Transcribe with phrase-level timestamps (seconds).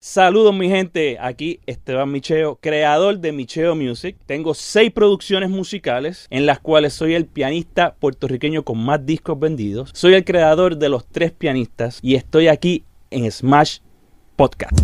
[0.00, 4.16] Saludos mi gente, aquí Esteban Micheo, creador de Micheo Music.
[4.26, 9.90] Tengo seis producciones musicales en las cuales soy el pianista puertorriqueño con más discos vendidos.
[9.94, 13.78] Soy el creador de los tres pianistas y estoy aquí en Smash
[14.36, 14.78] Podcast.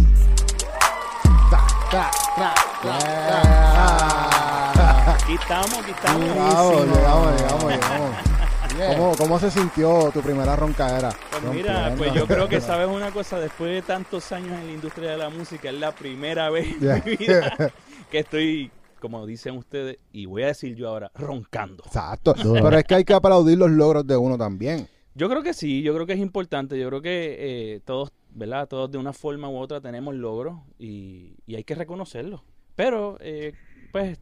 [5.07, 6.25] Aquí estamos, aquí estamos.
[6.25, 8.34] Llegamos, llegamos, llegamos, llegamos.
[8.77, 11.15] ¿Cómo, ¿Cómo se sintió tu primera roncaera?
[11.31, 14.73] Pues mira, pues yo creo que sabes una cosa, después de tantos años en la
[14.73, 17.57] industria de la música, es la primera vez en mi vida
[18.11, 18.71] que estoy,
[19.01, 21.85] como dicen ustedes, y voy a decir yo ahora, roncando.
[21.87, 22.35] Exacto.
[22.35, 24.89] Pero es que hay que aplaudir los logros de uno también.
[25.15, 28.67] Yo creo que sí, yo creo que es importante, yo creo que eh, todos, ¿verdad?
[28.67, 32.43] Todos de una forma u otra tenemos logros y, y hay que reconocerlos.
[32.75, 33.53] Pero, eh,
[33.93, 34.19] pues,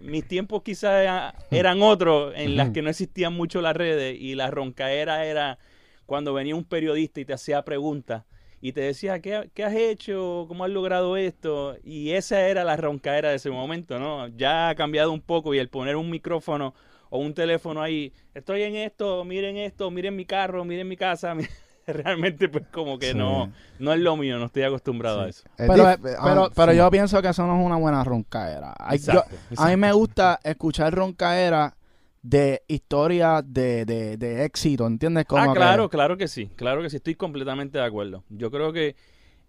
[0.00, 4.50] mis tiempos quizás eran otros en las que no existían mucho las redes y la
[4.50, 5.58] roncaera era
[6.06, 8.24] cuando venía un periodista y te hacía preguntas
[8.60, 10.44] y te decía, ¿qué, ¿qué, has hecho?
[10.46, 11.76] ¿Cómo has logrado esto?
[11.82, 14.28] Y esa era la roncaera de ese momento, ¿no?
[14.28, 16.72] Ya ha cambiado un poco y el poner un micrófono
[17.10, 21.36] o un teléfono ahí, estoy en esto, miren esto, miren mi carro, miren mi casa,
[21.86, 23.18] realmente pues como que sí.
[23.18, 25.24] no no es lo mío, no estoy acostumbrado sí.
[25.24, 25.44] a eso.
[25.56, 26.78] Pero, eh, pero, pero sí.
[26.78, 28.74] yo pienso que eso no es una buena roncaera.
[28.90, 29.62] Exacto, yo, exacto.
[29.62, 31.76] A mí me gusta escuchar roncaera
[32.22, 35.24] de historia de, de, de, éxito, ¿entiendes?
[35.26, 35.96] Como ah, claro, que...
[35.96, 38.22] claro que sí, claro que sí, estoy completamente de acuerdo.
[38.28, 38.94] Yo creo que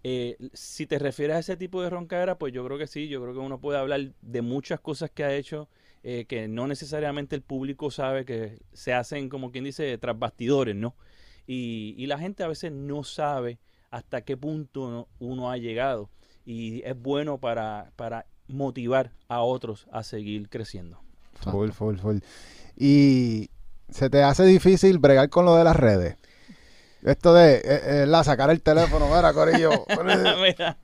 [0.02, 3.22] eh, si te refieres a ese tipo de roncaera, pues yo creo que sí, yo
[3.22, 5.68] creo que uno puede hablar de muchas cosas que ha hecho,
[6.02, 10.74] eh, que no necesariamente el público sabe que se hacen, como quien dice, tras bastidores,
[10.76, 10.94] ¿no?
[11.46, 13.58] Y, y, la gente a veces no sabe
[13.90, 16.08] hasta qué punto uno, uno ha llegado
[16.46, 21.00] y es bueno para, para, motivar a otros a seguir creciendo.
[21.40, 22.18] Full, full, full.
[22.76, 23.48] Y
[23.88, 26.16] se te hace difícil bregar con lo de las redes.
[27.02, 29.70] Esto de eh, eh, la sacar el teléfono, mira, Corillo.
[30.42, 30.78] mira,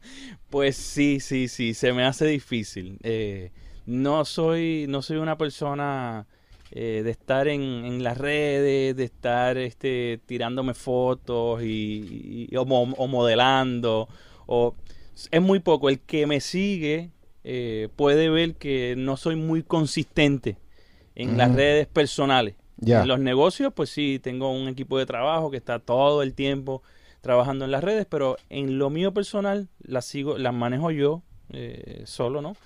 [0.50, 2.98] pues sí, sí, sí, se me hace difícil.
[3.02, 3.52] Eh,
[3.86, 6.26] no soy, no soy una persona
[6.72, 12.62] eh, de estar en, en, las redes, de estar este, tirándome fotos y, y o,
[12.62, 14.08] o, modelando.
[14.46, 14.74] O,
[15.30, 15.88] es muy poco.
[15.88, 17.10] El que me sigue
[17.42, 20.58] eh, puede ver que no soy muy consistente
[21.14, 21.36] en mm.
[21.36, 22.54] las redes personales.
[22.80, 23.02] Yeah.
[23.02, 26.82] En los negocios, pues sí, tengo un equipo de trabajo que está todo el tiempo
[27.20, 31.22] trabajando en las redes, pero en lo mío personal las sigo, las manejo yo
[31.52, 32.56] eh, solo, ¿no?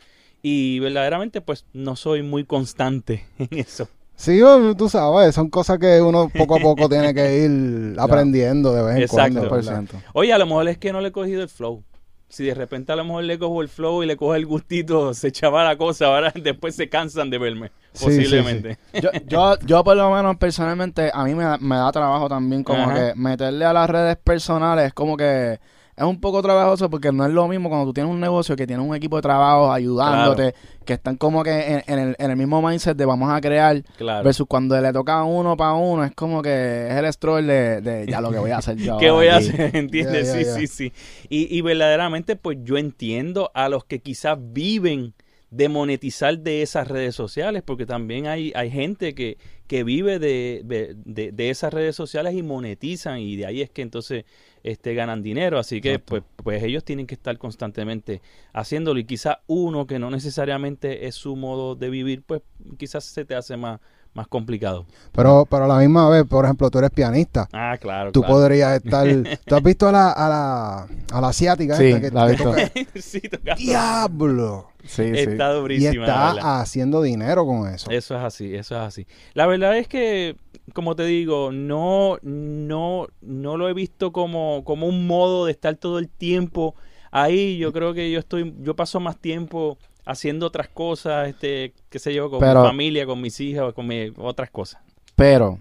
[0.46, 3.88] Y verdaderamente pues no soy muy constante en eso.
[4.14, 4.40] Sí,
[4.76, 8.96] tú sabes, son cosas que uno poco a poco tiene que ir aprendiendo de vez
[8.96, 9.48] en Exacto.
[9.48, 9.86] cuando.
[10.12, 11.82] Oye, a lo mejor es que no le he cogido el flow.
[12.28, 15.14] Si de repente a lo mejor le cojo el flow y le cojo el gustito,
[15.14, 18.74] se echaba la cosa, ahora después se cansan de verme, sí, posiblemente.
[18.92, 19.00] Sí, sí.
[19.00, 22.82] yo, yo, yo, por lo menos personalmente, a mí me, me da trabajo también como
[22.82, 22.94] Ajá.
[22.94, 25.58] que meterle a las redes personales, como que
[25.96, 28.66] es un poco trabajoso porque no es lo mismo cuando tú tienes un negocio que
[28.66, 30.84] tienes un equipo de trabajo ayudándote, claro.
[30.84, 33.82] que están como que en, en, el, en, el, mismo mindset de vamos a crear,
[33.96, 34.24] claro.
[34.24, 37.80] versus cuando le toca a uno para uno, es como que es el stroll de,
[37.80, 38.96] de ya lo que voy a hacer yo.
[39.00, 39.76] ¿Qué voy a hacer?
[39.76, 40.32] ¿Entiendes?
[40.32, 40.66] Yeah, yeah, sí, yeah.
[40.66, 40.92] sí, sí.
[41.28, 45.14] Y, y verdaderamente, pues yo entiendo a los que quizás viven
[45.54, 49.38] de monetizar de esas redes sociales, porque también hay, hay gente que,
[49.68, 53.82] que vive de, de, de, esas redes sociales y monetizan, y de ahí es que
[53.82, 54.24] entonces
[54.64, 55.60] este, ganan dinero.
[55.60, 58.20] Así que pues, pues ellos tienen que estar constantemente
[58.52, 58.98] haciéndolo.
[58.98, 62.42] Y quizás uno que no necesariamente es su modo de vivir, pues
[62.76, 63.78] quizás se te hace más,
[64.12, 64.86] más complicado.
[65.12, 67.48] Pero, pero a la misma vez, por ejemplo, tú eres pianista.
[67.52, 68.10] Ah, claro.
[68.10, 68.34] Tú claro.
[68.34, 69.06] podrías estar.
[69.46, 71.76] ¿Tú has visto a la, a la, a la asiática?
[71.76, 72.50] Sí, esta que, la que visto.
[72.50, 72.72] toca?
[73.00, 73.62] sí, tocando.
[73.62, 74.73] ¡Diablo!
[74.86, 75.56] Sí, Está sí.
[75.56, 76.04] Y durísima.
[76.04, 77.90] está haciendo dinero con eso.
[77.90, 79.06] Eso es así, eso es así.
[79.34, 80.36] La verdad es que,
[80.72, 85.74] como te digo, no, no, no lo he visto como, como un modo de estar
[85.76, 86.74] todo el tiempo
[87.10, 87.58] ahí.
[87.58, 92.12] Yo creo que yo estoy, yo paso más tiempo haciendo otras cosas, este, qué sé
[92.12, 94.82] yo, con Pero- mi familia, con mis hijas, con mi- otras cosas.
[95.16, 95.58] Pero,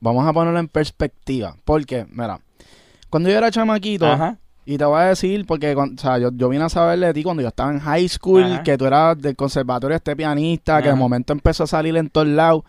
[0.00, 1.56] vamos a ponerlo en perspectiva.
[1.64, 2.40] Porque, mira,
[3.10, 4.38] cuando yo era chamaquito, Ajá.
[4.70, 7.24] Y te voy a decir, porque o sea, yo, yo vine a saber de ti
[7.24, 8.62] cuando yo estaba en high school, Ajá.
[8.62, 12.28] que tú eras del conservatorio este pianista, que de momento empezó a salir en todos
[12.28, 12.62] lados.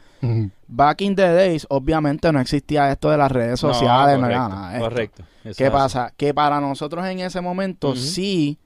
[0.68, 4.74] Back in the days, obviamente no existía esto de las redes sociales, no, era nada.
[4.74, 4.84] esto.
[4.84, 5.24] Correcto.
[5.44, 6.12] Eso ¿Qué pasa?
[6.18, 8.58] Que para nosotros en ese momento sí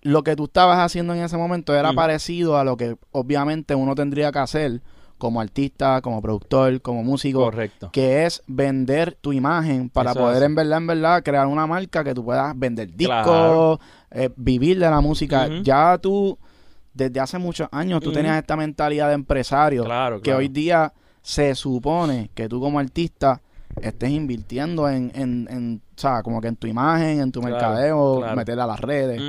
[0.00, 3.94] lo que tú estabas haciendo en ese momento era parecido a lo que obviamente uno
[3.94, 4.80] tendría que hacer
[5.18, 7.90] como artista, como productor, como músico, Correcto.
[7.92, 11.66] que es vender tu imagen para Eso poder es en verdad, en verdad, crear una
[11.66, 13.80] marca que tú puedas vender discos, Claro.
[14.10, 15.48] eh, vivir de la música.
[15.62, 16.38] Ya tú,
[16.94, 20.92] desde hace muchos años, tú tenías esta mentalidad de empresario Claro, que hoy día
[21.22, 23.42] se supone que tú como artista
[23.82, 28.24] estés invirtiendo en, en, en, o sea, como que en tu imagen, en tu mercadeo,
[28.34, 29.20] meterla a las redes.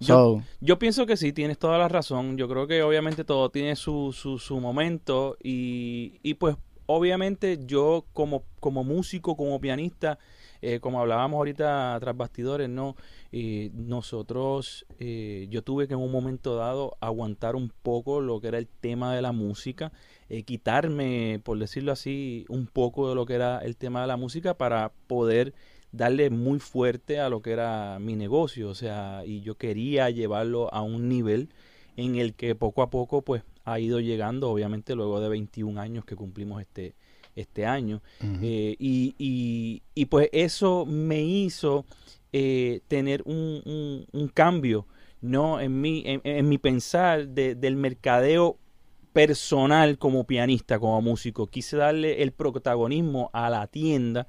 [0.00, 2.36] So, Yo pienso que sí, tienes toda la razón.
[2.36, 6.56] Yo creo que obviamente todo tiene su, su, su momento y, y pues
[6.86, 10.18] obviamente yo como, como músico, como pianista,
[10.62, 12.96] eh, como hablábamos ahorita tras bastidores, ¿no?
[13.32, 18.48] Eh, nosotros, eh, yo tuve que en un momento dado aguantar un poco lo que
[18.48, 19.92] era el tema de la música,
[20.28, 24.16] eh, quitarme, por decirlo así, un poco de lo que era el tema de la
[24.16, 25.54] música para poder
[25.92, 30.72] darle muy fuerte a lo que era mi negocio, o sea, y yo quería llevarlo
[30.72, 31.48] a un nivel
[31.96, 36.04] en el que poco a poco pues ha ido llegando, obviamente luego de 21 años
[36.04, 36.94] que cumplimos este,
[37.36, 38.02] este año,
[38.42, 41.84] eh, y, y, y, pues eso me hizo
[42.32, 44.86] eh, tener un, un- un cambio
[45.20, 48.58] no en mi, en, en mi pensar de- del mercadeo
[49.12, 51.48] personal como pianista, como músico.
[51.48, 54.26] Quise darle el protagonismo a la tienda,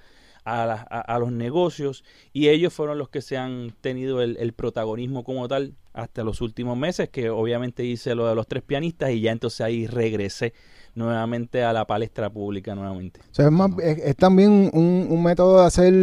[0.50, 2.04] a, la- a- a los negocios,
[2.34, 6.42] y ellos fueron los que se han tenido el, el protagonismo como tal hasta los
[6.42, 10.54] últimos meses, que obviamente hice lo de los tres pianistas y ya entonces ahí regresé
[10.96, 13.20] nuevamente a la palestra pública nuevamente.
[13.32, 15.94] O sea, es, más, es, es también un, un método de hacer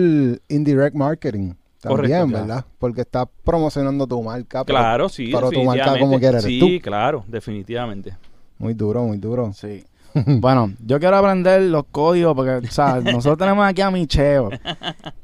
[0.49, 1.55] indirect marketing.
[1.81, 2.65] También, Correcto, ¿verdad?
[2.79, 4.65] Porque estás promocionando tu marca.
[4.65, 6.01] pero Claro, sí, pero tu marca definitivamente.
[6.01, 6.69] como quiera eres Sí, tú.
[6.83, 8.17] claro, definitivamente.
[8.59, 9.53] Muy duro, muy duro.
[9.53, 9.85] sí.
[10.41, 14.51] bueno, yo quiero aprender los códigos porque, o sea, nosotros tenemos aquí a Micheo.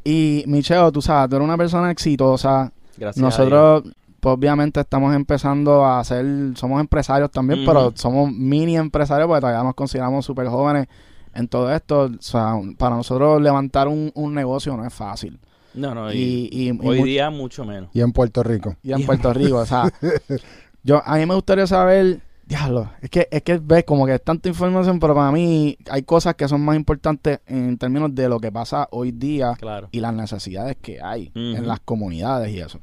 [0.04, 2.72] Y Micheo, tú sabes, tú eres una persona exitosa.
[2.96, 3.22] Gracias.
[3.24, 3.38] a Dios.
[3.50, 6.24] Nosotros, pues obviamente estamos empezando a ser,
[6.56, 10.86] somos empresarios también, pero somos mini empresarios porque todavía nos consideramos súper jóvenes
[11.34, 12.02] en todo esto.
[12.04, 15.38] O sea, para nosotros levantar un, un negocio no es fácil.
[15.74, 17.88] No, no, y, Y, y- y hoy mu- día mucho menos.
[17.94, 18.76] Y en Puerto Rico.
[18.82, 19.90] y en Puerto Rico, o sea,
[20.82, 24.22] yo a mí me gustaría saber, diablo, es que es que ves como que es
[24.22, 28.38] tanta información, pero para mí hay cosas que son más importantes en términos de lo
[28.40, 29.88] que pasa hoy día Claro.
[29.92, 32.80] y las necesidades que hay en las comunidades y eso.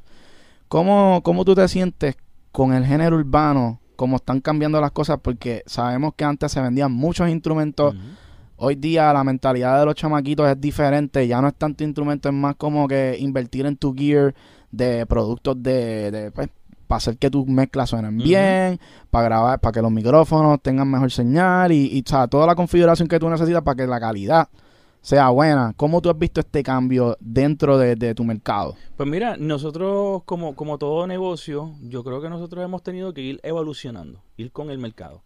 [0.68, 2.16] ¿Cómo, ¿Cómo tú te sientes
[2.52, 3.80] con el género urbano?
[3.96, 5.18] ¿Cómo están cambiando las cosas?
[5.22, 7.94] Porque sabemos que antes se vendían muchos instrumentos.
[8.56, 11.26] Hoy día la mentalidad de los chamaquitos es diferente.
[11.26, 14.34] Ya no es tanto instrumento, es más como que invertir en tu gear
[14.70, 16.48] de productos de, de pues,
[16.90, 21.12] para hacer que tus mezclas suenen bien, para grabar, para que los micrófonos tengan mejor
[21.12, 24.48] señal y, y, o sea, toda la configuración que tú necesitas para que la calidad
[25.00, 25.72] sea buena.
[25.76, 28.74] ¿Cómo tú has visto este cambio dentro de, de tu mercado?
[28.96, 33.40] Pues mira, nosotros como, como todo negocio, yo creo que nosotros hemos tenido que ir
[33.44, 35.22] evolucionando, ir con el mercado.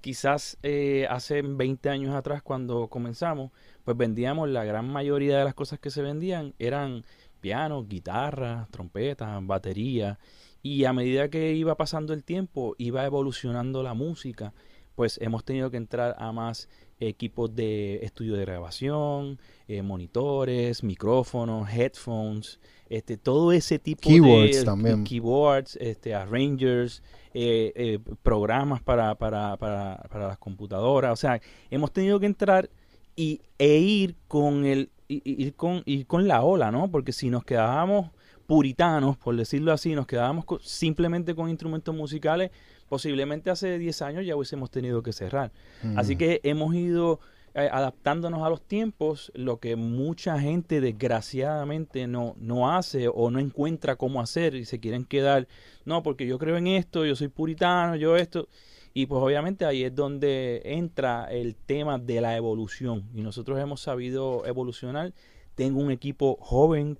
[0.00, 3.50] Quizás eh, hace 20 años atrás cuando comenzamos,
[3.84, 7.04] pues vendíamos la gran mayoría de las cosas que se vendían eran
[7.42, 10.16] pianos, guitarras, trompetas, baterías.
[10.62, 14.54] Y a medida que iba pasando el tiempo, iba evolucionando la música,
[14.94, 16.68] pues hemos tenido que entrar a más
[17.00, 24.64] equipos de estudio de grabación, eh, monitores, micrófonos, headphones, este, todo ese tipo Keyboards de
[24.64, 25.04] también.
[25.04, 27.02] keyboards, este, arrangers,
[27.34, 31.12] eh, eh, programas para, para, para, para las computadoras.
[31.12, 32.70] O sea, hemos tenido que entrar
[33.16, 36.90] y, e ir con el ir con, ir con la ola, ¿no?
[36.90, 38.10] Porque si nos quedábamos
[38.52, 42.50] puritanos, por decirlo así, nos quedábamos simplemente con instrumentos musicales,
[42.86, 45.50] posiblemente hace 10 años ya hubiésemos tenido que cerrar.
[45.96, 47.18] Así que hemos ido
[47.54, 53.38] eh, adaptándonos a los tiempos, lo que mucha gente desgraciadamente no, no hace o no
[53.38, 55.48] encuentra cómo hacer y se quieren quedar,
[55.86, 58.48] no, porque yo creo en esto, yo soy puritano, yo esto.
[58.92, 63.08] Y pues obviamente ahí es donde entra el tema de la evolución.
[63.14, 65.14] Y nosotros hemos sabido evolucionar.
[65.54, 66.98] Tengo un equipo joven,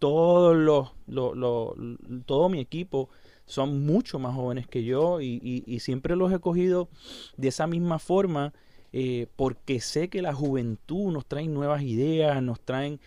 [0.00, 1.74] todos los, los- los-
[2.26, 3.08] todo mi equipo
[3.46, 6.88] son mucho más jóvenes que yo y, y- y siempre los he cogido
[7.36, 8.52] de esa misma forma
[8.92, 12.98] eh, porque sé que la juventud nos trae nuevas ideas, nos traen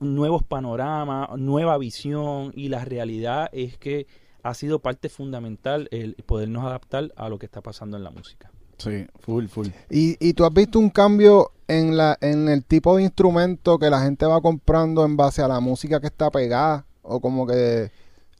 [0.00, 4.06] nuevos panoramas, nueva visión y la realidad es que
[4.42, 8.50] ha sido parte fundamental el podernos adaptar a lo que está pasando en la música.
[8.78, 9.66] Sí, full, full.
[9.90, 13.90] ¿Y, y tú has visto un cambio en, la, en el tipo de instrumento que
[13.90, 16.86] la gente va comprando en base a la música que está pegada?
[17.02, 17.90] O como que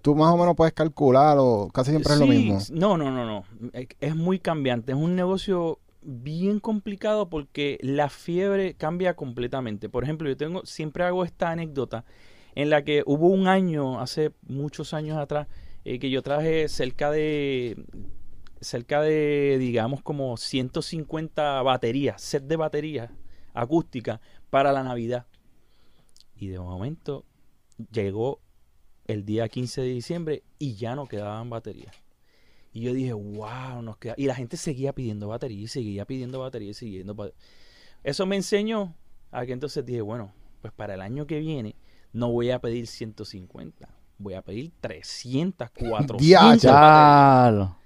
[0.02, 2.59] tú más o menos puedes calcular o casi siempre es lo mismo.
[2.71, 3.45] No, no, no, no.
[3.73, 4.92] Es- Es muy cambiante.
[4.92, 9.88] Es un negocio bien complicado porque la fiebre cambia completamente.
[9.88, 12.04] Por ejemplo, yo tengo, siempre hago esta anécdota
[12.54, 15.49] en la que hubo un año, hace muchos años atrás,
[15.85, 17.76] eh, que yo traje cerca de,
[18.61, 23.11] cerca de, digamos, como 150 baterías, set de baterías
[23.55, 25.27] acústicas para la Navidad.
[26.37, 27.25] Y de momento
[27.93, 28.41] llegó
[29.07, 31.95] el día 15 de diciembre y ya no quedaban baterías.
[32.73, 34.15] Y yo dije, wow, nos queda...
[34.17, 37.15] Y la gente seguía pidiendo batería y seguía pidiendo batería y siguiendo.
[37.15, 37.31] ba-
[38.05, 38.95] Eso me enseñó
[39.31, 41.77] Aquí entonces dije, bueno, pues para el año que viene
[42.15, 46.17] no voy a pedir 150, voy a pedir 300, 400.
[46.19, 47.77] Diache.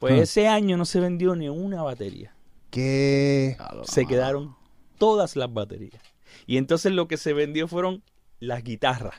[0.00, 0.22] Pues Hmm.
[0.22, 2.34] ese año no se vendió ni una batería.
[2.70, 3.56] ¿Qué?
[3.84, 4.54] Se quedaron
[4.98, 6.02] todas las baterías.
[6.46, 8.02] Y entonces lo que se vendió fueron
[8.40, 9.14] las guitarras.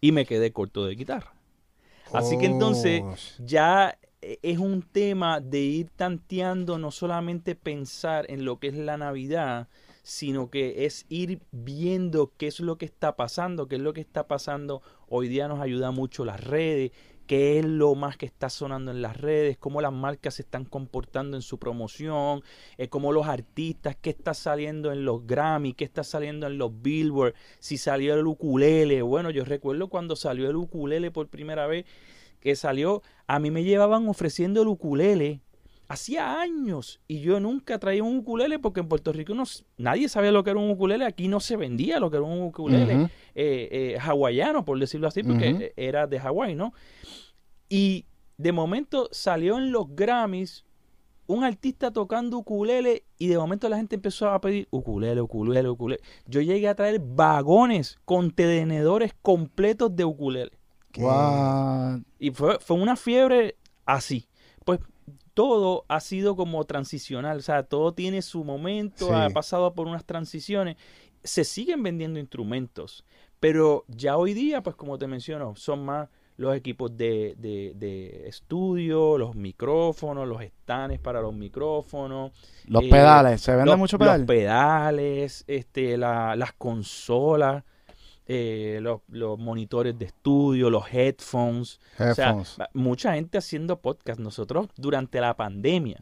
[0.00, 1.34] Y me quedé corto de guitarra.
[2.12, 3.14] Así que entonces Oh,
[3.44, 8.74] ya eh, es un tema de ir tanteando, no solamente pensar en lo que es
[8.74, 9.68] la Navidad,
[10.02, 14.00] sino que es ir viendo qué es lo que está pasando, qué es lo que
[14.00, 14.82] está pasando.
[15.08, 16.90] Hoy día nos ayuda mucho las redes,
[17.30, 20.64] qué es lo más que está sonando en las redes, cómo las marcas se están
[20.64, 22.42] comportando en su promoción,
[22.76, 26.82] eh, cómo los artistas, qué está saliendo en los Grammy, qué está saliendo en los
[26.82, 29.02] Billboard, si salió el ukulele.
[29.02, 31.86] Bueno, yo recuerdo cuando salió el ukulele por primera vez,
[32.40, 35.40] que salió, a mí me llevaban ofreciendo el ukulele
[35.90, 39.42] hacía años y yo nunca traía un ukulele porque en Puerto Rico no,
[39.76, 42.42] nadie sabía lo que era un ukulele, aquí no se vendía lo que era un
[42.42, 46.72] ukulele eh, eh, hawaiano, por decirlo así, porque eh, era de Hawái, ¿no?
[47.68, 48.06] Y
[48.38, 50.64] de momento salió en los Grammys
[51.26, 56.02] un artista tocando ukulele y de momento la gente empezó a pedir ukulele, ukulele, ukulele.
[56.24, 60.52] Yo llegué a traer vagones, contenedores completos de ukulele.
[60.92, 61.02] ¿Qué?
[61.02, 62.02] What?
[62.20, 63.56] Y fue, fue una fiebre
[63.86, 64.28] así.
[64.64, 64.78] Pues
[65.34, 69.12] todo ha sido como transicional, o sea, todo tiene su momento, Sí.
[69.14, 70.76] ha pasado por unas transiciones.
[71.24, 73.04] Se siguen vendiendo instrumentos,
[73.40, 78.26] pero ya hoy día, pues como te menciono, son más los equipos de, de, de
[78.26, 82.32] estudio, los micrófonos, los stands para los micrófonos,
[82.64, 84.24] Los Eh, pedales, ¿se vende los, mucho los pedal?
[84.24, 87.62] pedales, este, la- las consolas,
[88.32, 91.80] eh, los, los monitores de estudio, los headphones.
[91.98, 92.36] O sea,
[92.74, 94.20] mucha gente haciendo podcast.
[94.20, 95.98] Nosotros durante la pandemia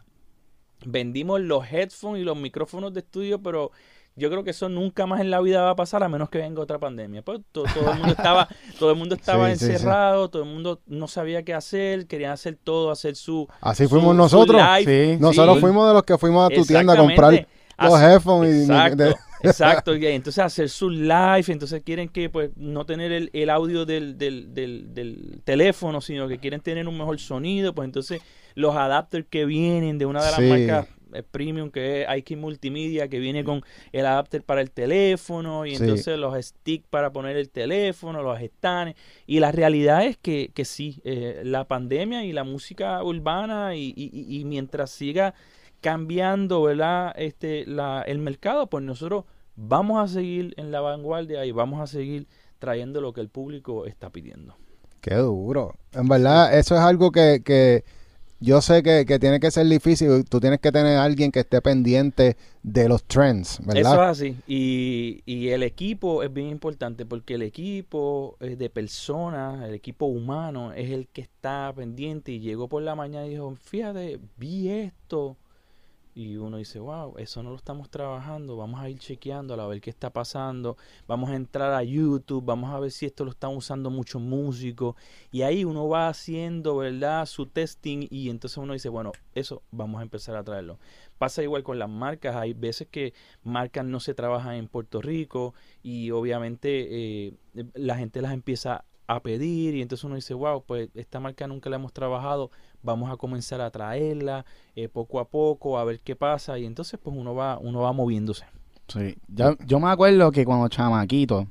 [0.84, 3.70] vendimos los headphones y los micrófonos de estudio, pero
[4.14, 6.38] yo creo que eso nunca más en la vida va a pasar a menos que
[6.38, 7.22] venga otra pandemia.
[7.22, 9.72] Pues to- todo, el mundo estaba, todo el mundo estaba Sí, sí, sí.
[9.72, 13.90] encerrado, todo el mundo no sabía qué hacer, querían hacer todo, hacer su Así su-
[13.90, 14.60] fuimos su nosotros.
[14.80, 15.16] live.
[15.18, 17.46] Nosotros fuimos de los que fuimos a tu tienda a comprar
[17.78, 18.68] los headphones.
[18.68, 19.94] y- de- exacto.
[19.96, 24.18] Y entonces hacer su live, entonces quieren que pues no tener el, el audio del,
[24.18, 28.20] del, del, del teléfono, sino que quieren tener un mejor sonido, pues entonces
[28.54, 30.48] los adapters que vienen de una de las Sí.
[30.48, 35.64] marcas eh, premium que es IK Multimedia, que viene con el adapter para el teléfono
[35.64, 35.82] y Sí.
[35.82, 38.94] entonces los sticks para poner el teléfono, los stands.
[39.26, 43.94] Y la realidad es que, que sí, eh, la pandemia y la música urbana y-
[43.96, 45.32] y- y mientras siga
[45.80, 47.14] cambiando, ¿verdad?
[47.16, 49.24] Este, la, el mercado, pues nosotros
[49.56, 52.26] vamos a seguir en la vanguardia y vamos a seguir
[52.58, 54.54] trayendo lo que el público está pidiendo.
[55.00, 55.74] Qué duro.
[55.92, 57.84] En verdad, eso es algo que, que
[58.40, 60.24] yo sé que, que tiene que ser difícil.
[60.24, 63.94] Tú tienes que tener a alguien que esté pendiente de los trends, Eso ¿verdad?
[64.04, 64.36] es así.
[64.46, 70.06] Y, y el equipo es bien importante porque el equipo eh, de personas, el equipo
[70.06, 74.68] humano, es el que está pendiente y llegó por la mañana y dijo, fíjate, vi
[74.70, 75.36] esto.
[76.18, 79.80] Y uno dice, wow, eso no lo estamos trabajando, vamos a ir chequeando a ver
[79.80, 83.54] qué está pasando, vamos a entrar a YouTube, vamos a ver si esto lo están
[83.54, 84.96] usando muchos músicos.
[85.30, 87.24] Y ahí uno va haciendo, ¿verdad?
[87.26, 90.80] Su testing y entonces uno dice, bueno, eso vamos a empezar a traerlo.
[91.18, 95.54] Pasa igual con las marcas, hay veces que marcas no se trabajan en Puerto Rico
[95.84, 97.34] y obviamente eh,
[97.74, 101.70] la gente las empieza a pedir y entonces uno dice, wow, pues esta marca nunca
[101.70, 102.50] la hemos trabajado,
[102.88, 106.98] vamos a comenzar a traerla eh, poco a poco, a ver qué pasa y entonces
[107.02, 108.44] pues uno va, uno va moviéndose.
[108.88, 109.16] Sí.
[109.28, 111.46] Yo, yo me acuerdo que cuando chamaquito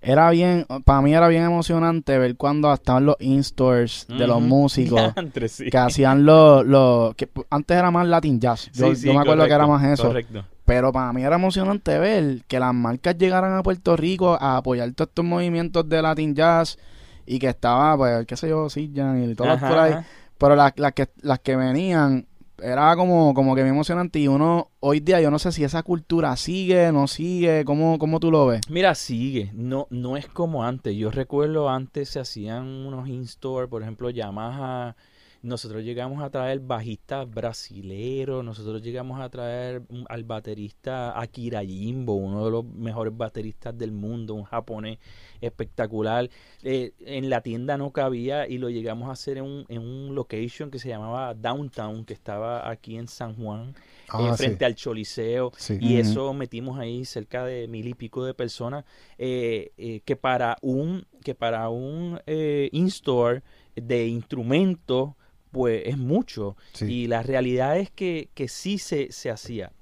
[0.00, 5.14] era bien, para mí era bien emocionante ver cuando estaban los in-stores de los músicos
[5.14, 5.70] Diantre, sí.
[5.70, 8.70] que hacían los, los que antes era más Latin Jazz.
[8.74, 10.08] Yo, Sí, sí, yo me acuerdo que era más eso.
[10.08, 10.44] Correcto.
[10.66, 14.92] Pero para mí era emocionante ver que las marcas llegaran a Puerto Rico a apoyar
[14.92, 16.78] todos estos movimientos de Latin Jazz
[17.26, 19.94] y que estaba, pues, qué sé yo, Siljan y Ajá, por ahí.
[20.38, 22.26] Pero las, las que, las que venían
[22.62, 25.82] era como, como que bien emocionante y uno, hoy día yo no sé si esa
[25.82, 28.60] cultura sigue, no sigue, ¿cómo, cómo tú lo ves?
[28.68, 30.96] Mira, sigue, no, no es como antes.
[30.96, 34.96] Yo recuerdo antes se hacían unos in-store, por ejemplo, Yamaha.
[35.42, 42.46] Nosotros llegamos a traer bajistas brasileros, nosotros llegamos a traer al baterista Akira Jimbo, uno
[42.46, 44.98] de los mejores bateristas del mundo, un japonés
[45.44, 46.28] espectacular.
[46.62, 50.14] Eh, en la tienda no cabía y lo llegamos a hacer en un, en un
[50.14, 53.74] location que se llamaba Downtown, que estaba aquí en San Juan,
[54.08, 55.52] Ah, eh, sí, frente al Choliseo.
[55.56, 55.78] sí.
[55.80, 58.84] Y eso metimos ahí cerca de mil y pico de personas
[59.18, 63.42] eh, que para un que para un eh, in-store
[63.76, 65.14] de instrumentos
[65.50, 66.84] pues es mucho Sí.
[66.86, 69.72] y la realidad es que, que sí se, se hacía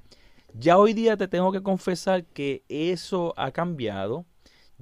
[0.54, 4.24] Ya hoy día te tengo que confesar que eso ha cambiado,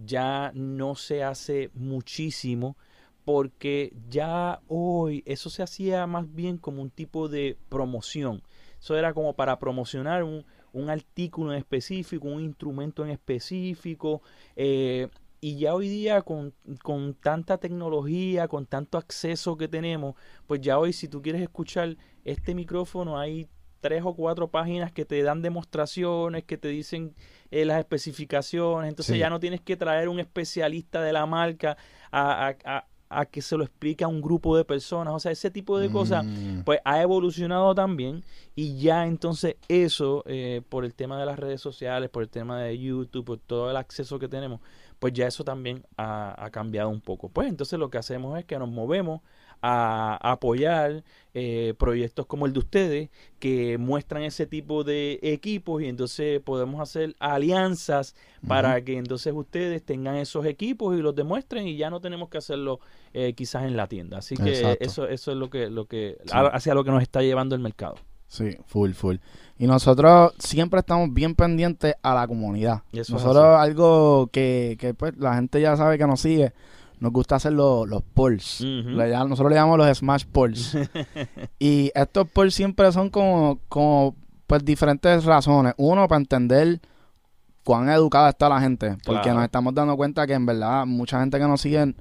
[0.04, 2.76] ya no se hace muchísimo
[3.24, 8.42] porque ya hoy eso se hacía más bien como un tipo de promoción.
[8.80, 14.22] Eso era como para promocionar un, un artículo en específico, un instrumento en específico.
[14.56, 15.08] Eh,
[15.40, 16.52] y ya hoy día con,
[16.82, 20.14] con, tanta tecnología, con tanto acceso que tenemos,
[20.46, 23.48] pues ya hoy si tú quieres escuchar este micrófono hay
[23.80, 27.14] tres o cuatro páginas que te dan demostraciones, que te dicen
[27.50, 31.76] eh, las especificaciones, entonces ya no tienes que traer un especialista de la marca
[32.12, 35.50] a, a, a, que se lo explique a un grupo de personas, o sea, ese
[35.50, 36.60] tipo de cosas, mm.
[36.60, 38.22] pues ha evolucionado también
[38.54, 42.60] y ya entonces eso, eh, por el tema de las redes sociales, por el tema
[42.60, 44.60] de YouTube, por todo el acceso que tenemos,
[45.00, 47.30] pues ya eso también ha, cambiado un poco.
[47.30, 49.22] Pues entonces lo que hacemos es que nos movemos
[49.62, 55.86] a, apoyar eh, proyectos como el de ustedes que muestran ese tipo de equipos y
[55.86, 58.14] entonces podemos hacer alianzas
[58.46, 62.38] para que entonces ustedes tengan esos equipos y los demuestren y ya no tenemos que
[62.38, 62.80] hacerlo
[63.14, 64.18] eh, quizás en la tienda.
[64.18, 67.54] Así que eso, eso es lo que, lo que hacia lo que nos está llevando
[67.54, 67.96] el mercado.
[68.30, 69.16] Sí, full, full.
[69.58, 72.82] Y nosotros siempre estamos bien pendientes a la comunidad.
[72.92, 76.52] nosotros algo que, que pues la gente ya sabe que nos sigue,
[77.00, 78.62] nos gusta hacer los, los polls.
[78.62, 80.76] nosotros le llamamos los smash polls.
[81.58, 84.14] y estos polls siempre son como, como
[84.46, 85.74] pues diferentes razones.
[85.78, 86.80] Uno, para entender
[87.64, 88.96] cuán educada está la gente.
[89.04, 91.94] Porque nos estamos dando cuenta que en verdad mucha gente que nos sigue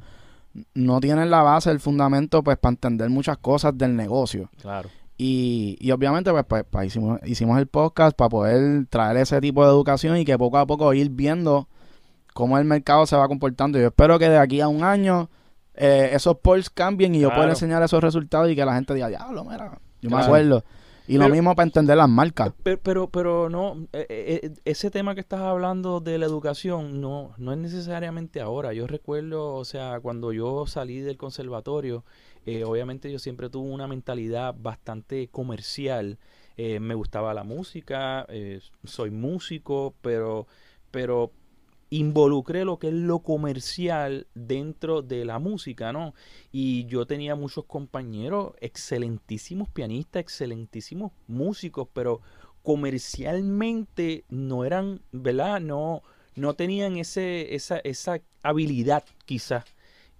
[0.73, 4.49] no tiene la base, el fundamento, pues para entender muchas cosas del negocio.
[4.61, 4.89] Claro.
[5.17, 9.63] Y, y obviamente, pues, pues, pues, hicimos, hicimos el podcast para poder traer ese tipo
[9.63, 11.67] de educación y que poco a poco ir viendo
[12.39, 13.77] cómo el mercado se va comportando.
[13.77, 15.29] Yo espero que de aquí a un año
[15.75, 19.09] eh, esos polls cambien y yo pueda enseñar esos resultados y que la gente diga,
[19.09, 20.63] diablo, mira, yo me acuerdo.
[21.07, 22.53] Y lo mismo para entender las marcas.
[22.61, 27.33] Pero, pero, pero no, eh, eh, ese tema que estás hablando de la educación no,
[27.37, 28.73] no es necesariamente ahora.
[28.73, 32.03] Yo recuerdo, o sea, cuando yo salí del conservatorio,
[32.45, 36.17] eh, obviamente yo siempre tuve una mentalidad bastante comercial.
[36.57, 40.47] Eh, me gustaba la música, eh, soy músico, pero,
[40.91, 41.31] pero
[41.89, 46.13] involucré lo que es lo comercial dentro de la música, ¿no?
[46.51, 52.21] Y yo tenía muchos compañeros, excelentísimos pianistas, excelentísimos músicos, pero
[52.63, 55.59] comercialmente no eran, ¿verdad?
[55.61, 56.03] No,
[56.35, 59.65] no tenían ese, esa, esa habilidad quizás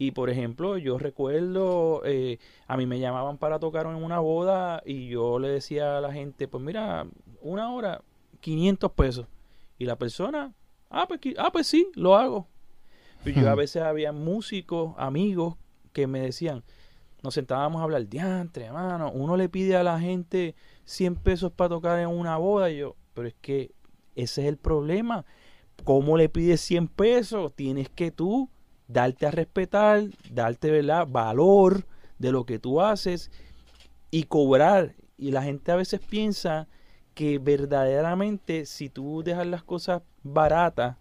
[0.01, 4.82] y por ejemplo, yo recuerdo, eh, a mí me llamaban para tocar en una boda
[4.86, 7.05] y yo le decía a la gente, pues mira,
[7.41, 8.01] una hora,
[8.39, 9.27] 500 pesos.
[9.77, 10.53] Y la persona,
[10.89, 12.47] ah, pues, ah, pues sí, lo hago.
[13.25, 15.56] Y yo a veces había músicos, amigos,
[15.91, 16.63] que me decían,
[17.21, 21.69] nos sentábamos a hablar, diantre, hermano, uno le pide a la gente 100 pesos para
[21.69, 22.71] tocar en una boda.
[22.71, 23.73] Y yo, pero es que
[24.15, 25.25] ese es el problema.
[25.84, 27.54] ¿Cómo le pides 100 pesos?
[27.56, 28.49] Tienes que tú
[28.88, 31.08] darte a respetar, darte ¿verdad?
[31.08, 31.86] valor
[32.17, 33.32] de lo que tú haces
[34.12, 34.95] y cobrar.
[35.17, 36.67] Y la gente a veces piensa
[37.13, 40.98] que verdaderamente si tú dejas las cosas baratas,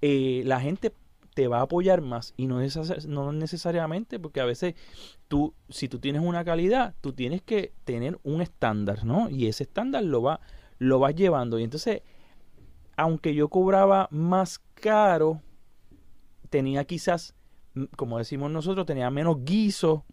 [0.00, 0.94] eh, la gente
[1.34, 2.60] te va a apoyar más y no,
[3.06, 4.74] no necesariamente porque a veces
[5.28, 9.62] tú si tú tienes una calidad tú tienes que tener un estándar no y ese
[9.62, 10.40] estándar lo va
[10.78, 12.02] lo vas llevando y entonces
[12.96, 15.40] aunque yo cobraba más caro
[16.50, 17.34] tenía quizás,
[17.96, 20.04] como decimos nosotros, tenía menos guiso.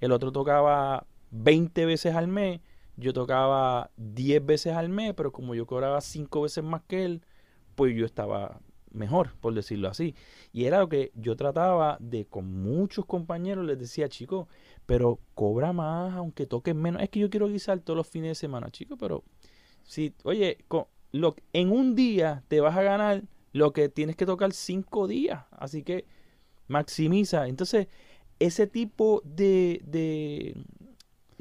[0.00, 2.60] El otro tocaba 20 veces al mes.
[2.96, 7.22] Yo tocaba 10 veces al mes, pero como yo cobraba 5 veces más que él,
[7.74, 8.60] pues yo estaba
[8.92, 10.14] mejor, por decirlo así.
[10.52, 14.46] Y era lo que yo trataba de con muchos compañeros, les decía, chicos,
[14.86, 17.02] pero cobra más, aunque toques menos.
[17.02, 19.24] Es que yo quiero guisar todos los fines de semana, chicos, pero
[19.84, 20.58] si, oye,
[21.52, 25.44] en un día te vas a ganar lo que tienes que tocar cinco días.
[25.50, 26.06] Así que
[26.68, 27.48] maximiza.
[27.48, 27.88] Entonces,
[28.38, 30.56] ese tipo de, de,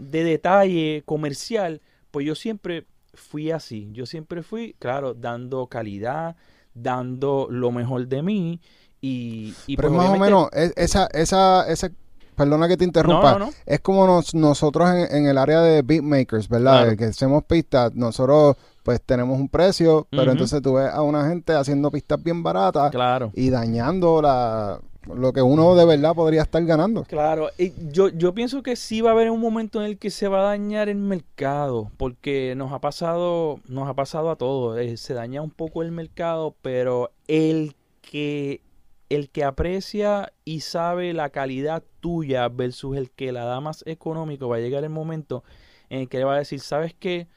[0.01, 3.89] de detalle comercial, pues yo siempre fui así.
[3.91, 6.35] Yo siempre fui, claro, dando calidad,
[6.73, 8.59] dando lo mejor de mí.
[8.99, 11.91] Y, y Pero pues más o menos, esa, esa, esa,
[12.35, 16.95] perdona que te interrumpa, es como nosotros en, el área de beatmakers, ¿verdad?
[16.95, 21.53] Que hacemos pistas, nosotros pues tenemos un precio, pero entonces tú ves a una gente
[21.53, 22.91] haciendo pistas bien baratas
[23.33, 27.03] y dañando la, lo que uno de verdad podría estar ganando.
[27.03, 30.09] Claro, y yo, yo pienso que sí va a haber un momento en el que
[30.09, 34.79] se va a dañar el mercado, porque nos ha pasado, nos ha pasado a todos,
[34.79, 38.61] eh, se daña un poco el mercado, pero el que
[39.09, 44.47] el que aprecia y sabe la calidad tuya versus el que la da más económico,
[44.47, 45.43] va a llegar el momento
[45.89, 47.27] en el que le va a decir, ¿sabes qué?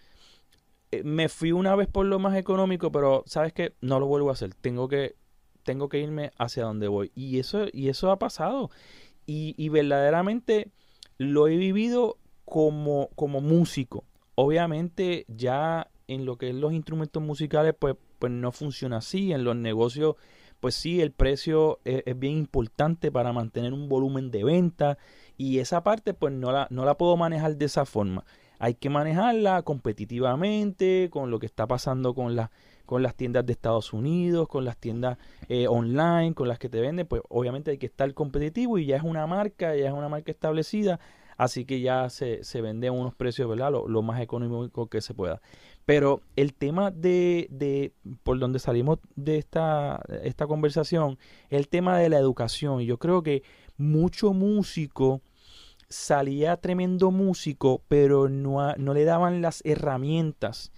[0.94, 4.30] eh, me fui una vez por lo más económico, pero sabes que no lo vuelvo
[4.30, 4.54] a hacer.
[4.54, 5.16] Tengo que,
[5.64, 7.10] tengo que irme hacia donde voy.
[7.14, 8.70] Y eso, y eso ha pasado.
[9.26, 10.70] Y, y verdaderamente
[11.18, 14.04] lo he vivido como, como músico.
[14.34, 19.32] Obviamente ya en lo que es los instrumentos musicales, pues, pues no funciona así.
[19.32, 20.16] En los negocios,
[20.60, 24.98] pues sí, el precio es, es bien importante para mantener un volumen de venta.
[25.36, 28.24] Y esa parte, pues no la, no la puedo manejar de esa forma
[28.58, 32.50] hay que manejarla competitivamente con lo que está pasando con, la,
[32.86, 35.18] con las tiendas de Estados Unidos, con las tiendas
[35.48, 38.96] eh, online, con las que te venden, pues obviamente hay que estar competitivo y ya
[38.96, 41.00] es una marca, ya es una marca establecida,
[41.36, 43.72] así que ya se, se vende a unos precios, ¿verdad?
[43.72, 45.40] Lo, más económico que se pueda.
[45.86, 47.92] Pero el tema de, de
[48.22, 51.18] por donde salimos de esta, esta conversación,
[51.50, 52.80] el tema de la educación.
[52.80, 53.42] Yo creo que
[53.76, 55.20] mucho músico
[55.88, 60.72] salía tremendo músico, pero no, no le daban las herramientas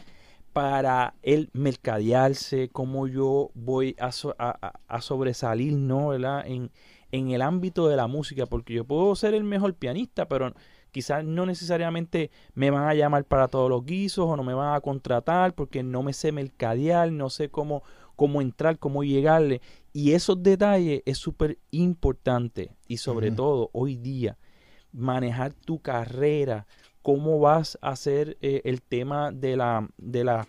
[0.57, 4.09] para él mercadearse, cómo yo voy a,
[4.89, 6.09] a, sobresalir, ¿no?
[6.09, 6.47] ¿verdad?
[6.47, 6.71] En,
[7.13, 10.55] en el ámbito de la música, porque yo puedo ser el mejor pianista, pero
[10.93, 14.75] quizás no necesariamente me van a llamar para todos los guisos o no me van
[14.75, 17.83] a contratar porque no me sé mercadear, no sé cómo,
[18.15, 19.61] cómo entrar, cómo llegarle.
[19.93, 24.39] Y esos detalles es súper importante y sobre todo hoy día
[24.91, 26.67] manejar tu carrera,
[27.07, 30.49] cómo vas a hacer eh, el tema de la de la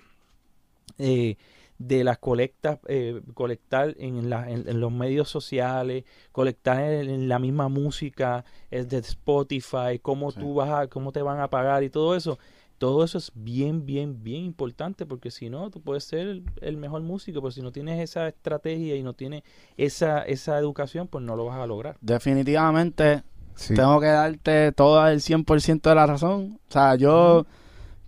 [0.97, 1.35] eh,
[1.77, 8.43] de las colectas eh, colectar en, en, los medios sociales colectar en, la misma música
[8.71, 12.39] es de Spotify cómo tú vas a cómo te van a pagar y todo eso.
[12.79, 16.77] Todo eso es bien bien bien importante porque si no tú puedes ser el, el,
[16.77, 19.43] mejor músico pero si no tienes esa estrategia y no tienes
[19.77, 21.97] esa esa educación pues no lo vas a lograr.
[22.01, 23.21] Definitivamente
[23.67, 26.59] tengo que darte todo el 100% de la razón.
[26.69, 27.45] O sea, yo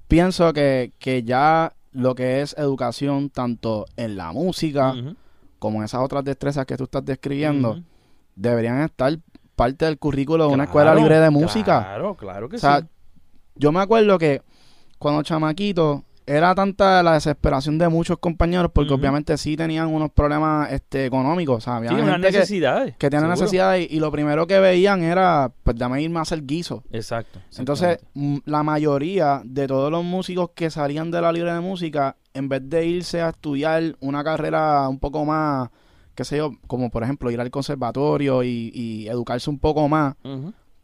[0.08, 4.94] pienso que, que, ya lo que es educación, tanto en la música
[5.58, 7.82] como en esas otras destrezas que tú estás describiendo,
[8.36, 9.18] deberían estar
[9.56, 11.82] parte del currículo de una escuela libre de música.
[11.82, 12.88] Claro, claro que o sea,
[13.56, 14.42] Yo me acuerdo que
[14.98, 20.72] cuando chamaquito era tanta la desesperación de muchos compañeros porque obviamente sí tenían unos problemas
[20.72, 21.64] este, económicos.
[21.64, 22.96] Sea, había unas necesidades.
[22.98, 26.84] Que, tienen necesidades y, lo primero que veían era, pues dame irme a hacer guiso.
[26.92, 27.40] Exacto.
[27.58, 27.98] Entonces,
[28.46, 32.62] la mayoría de todos los músicos que salían de la libre de música, en vez
[32.64, 35.70] de irse a estudiar una carrera un poco más,
[36.14, 40.14] qué sé yo, como por ejemplo ir al conservatorio y, educarse un poco más,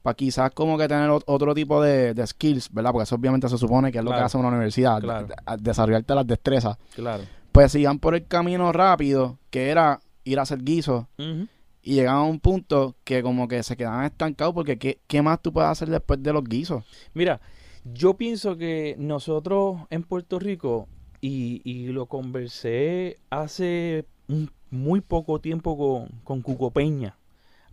[0.06, 2.92] para quizás como que tener otro tipo de, skills, ¿verdad?
[2.92, 5.02] Porque eso obviamente se supone que es lo que hace una universidad,
[5.58, 6.78] desarrollarte las destrezas.
[6.94, 7.24] Claro.
[7.52, 12.26] Pues sigan por el camino rápido, que era ir a hacer guisos, y llegaban a
[12.26, 15.90] un punto que como que se quedaban estancados, porque ¿qué, ¿qué más tú puedes hacer
[15.90, 16.84] después de los guisos?
[17.16, 17.42] Mira,
[17.84, 20.88] yo pienso que nosotros en Puerto Rico,
[21.20, 24.06] y, y lo conversé hace
[24.70, 27.18] muy poco tiempo con, con Cuco Peña,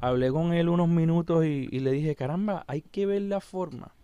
[0.02, 3.94] hablé con él unos minutos y, le dije, caramba, hay que ver la forma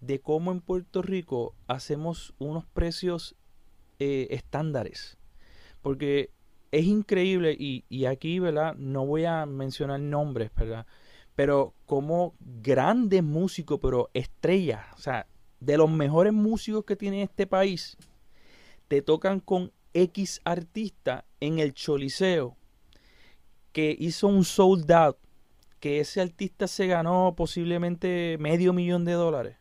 [0.00, 3.36] de cómo en Puerto Rico hacemos unos precios
[4.00, 5.18] eh, estándares.
[5.82, 6.30] Porque
[6.72, 8.74] es increíble, y, aquí, ¿verdad?
[8.74, 10.84] No voy a mencionar nombres, ¿verdad?
[11.36, 15.28] Pero como grandes músicos, pero estrellas, o sea,
[15.60, 17.96] de los mejores músicos que tiene este país,
[18.88, 22.56] te tocan con X artista en el Choliseo
[23.72, 25.16] que hizo un sold out,
[25.78, 29.56] que ese artista se ganó posiblemente medio millón de dólares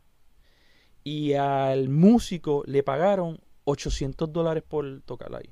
[1.04, 5.50] y al músico le pagaron 800 dólares por tocar ahí.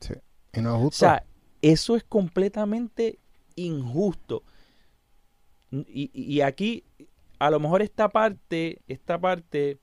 [0.00, 0.14] Sí,
[0.52, 1.06] y no es justo.
[1.06, 1.24] O sea,
[1.62, 3.18] eso es completamente
[3.56, 4.42] injusto.
[5.70, 6.84] Y, y aquí,
[7.38, 9.78] a lo mejor esta parte, esta parte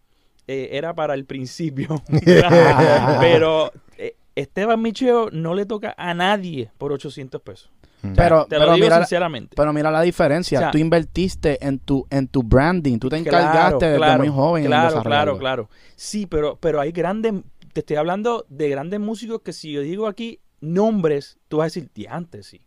[0.48, 2.02] eh, era para el principio.
[3.19, 7.71] Pero eh, Esteban Micheo no le toca a nadie por 800 pesos.
[8.15, 9.56] Pero, te lo digo mira, sinceramente.
[9.56, 10.72] Pero mira la diferencia.
[10.72, 13.00] tú invertiste en tu, en tu branding.
[13.00, 14.65] Tú te encargaste desde muy joven.
[14.65, 15.70] Claro, claro, claro.
[15.96, 17.34] Sí, pero, pero hay grandes.
[17.74, 21.80] Te estoy hablando de grandes músicos que si yo digo aquí nombres, tú vas a
[21.80, 22.62] decir, antes sí.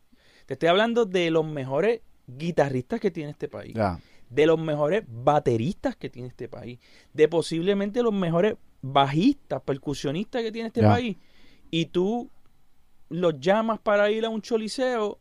[0.46, 3.74] Te estoy hablando de los mejores guitarristas que tiene este país.
[4.30, 6.78] De los mejores bateristas que tiene este país.
[7.12, 11.16] De posiblemente los mejores bajistas, percusionistas que tiene este país.
[11.70, 12.30] Y tú
[13.08, 15.18] los llamas para ir a un choliseo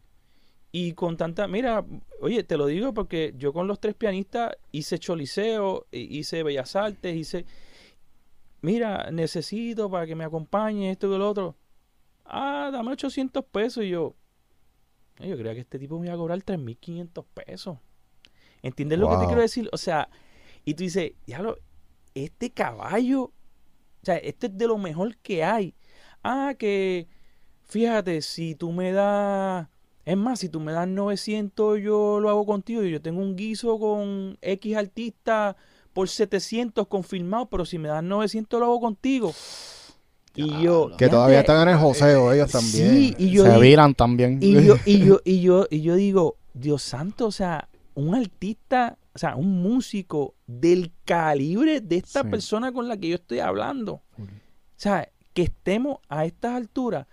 [0.72, 1.86] y con tanta, mira,
[2.22, 7.16] oye, te lo digo porque yo con los tres pianistas hice choliseo, hice bellas artes,
[7.16, 7.46] hice,
[8.62, 11.56] mira, necesito para que me acompañe esto y lo otro.
[12.26, 14.16] Ah, dame 800 pesos y yo,
[15.20, 17.78] yo creía que este tipo me iba a cobrar 3.500 pesos.
[18.62, 19.70] ¿Entiendes lo que te quiero decir?
[19.72, 20.10] O sea,
[20.66, 21.58] y tú dices, diablo,
[22.14, 23.34] este caballo, o
[24.04, 25.76] sea, esto es de lo mejor que hay.
[26.24, 27.08] Ah, que
[27.64, 29.70] fíjate, si tú me das,
[30.08, 32.82] es más, si tú me das 900, yo lo hago contigo.
[32.82, 35.58] Y yo tengo un guiso con X artista
[35.92, 39.34] por 700 confirmado, pero si me das 900, lo hago contigo.
[40.34, 42.90] Y yo, que todavía están en el joseo ellos también.
[42.90, 44.40] Sí, y yo se viran también.
[44.42, 48.98] Y yo, y yo, y yo, y yo digo, Dios santo, o sea, un artista,
[49.14, 54.04] o sea, un músico del calibre de esta persona con la que yo estoy hablando.
[54.18, 57.08] O sea, que estemos a estas alturas.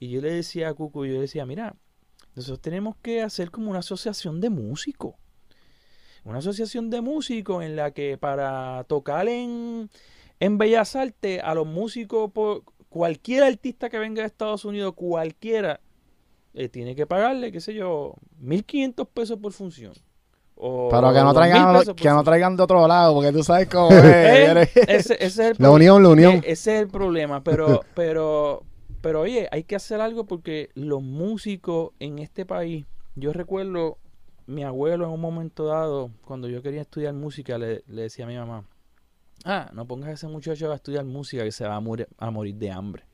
[0.00, 1.76] Y yo le decía a Cuco, yo le decía, mira,
[2.34, 5.14] nosotros tenemos que hacer como una asociación de músicos.
[6.24, 9.90] Una asociación de músicos en la que para tocar en,
[10.38, 15.80] en Bellas Artes a los músicos, por, cualquier artista que venga de Estados Unidos, cualquiera,
[16.52, 19.94] eh, tiene que pagarle, qué sé yo, 1.500 pesos por función.
[20.56, 24.68] Pero que no traigan que no traigan de otro lado, porque tú sabes cómo es.
[24.76, 26.34] ese, es el la unión, la unión.
[26.34, 28.62] E, ese es el problema, pero, pero,
[29.00, 33.98] pero oye, hay que hacer algo porque los músicos en este país, yo recuerdo
[34.46, 38.36] mi abuelo en un momento dado, cuando yo quería estudiar música, le, decía a mi
[38.36, 38.64] mamá,
[39.44, 42.30] ah, no pongas a ese muchacho a estudiar música que se va a, morir, a
[42.30, 43.04] morir de hambre.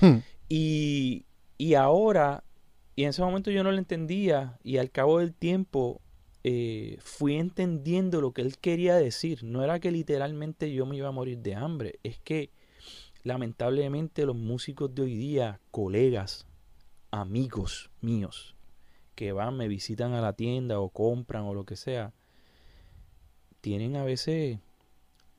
[0.00, 0.18] Hmm.
[0.48, 1.26] Y,
[1.58, 2.44] y ahora,
[2.94, 6.00] y en ese momento yo no lo entendía, y al cabo del tiempo
[6.44, 9.42] eh, fui entendiendo lo que él quería decir.
[9.44, 12.50] No era que literalmente yo me iba a morir de hambre, es que
[13.22, 16.46] lamentablemente los músicos de hoy día, colegas,
[17.10, 18.56] amigos míos,
[19.14, 22.12] que van, me visitan a la tienda o compran o lo que sea,
[23.60, 24.58] tienen a veces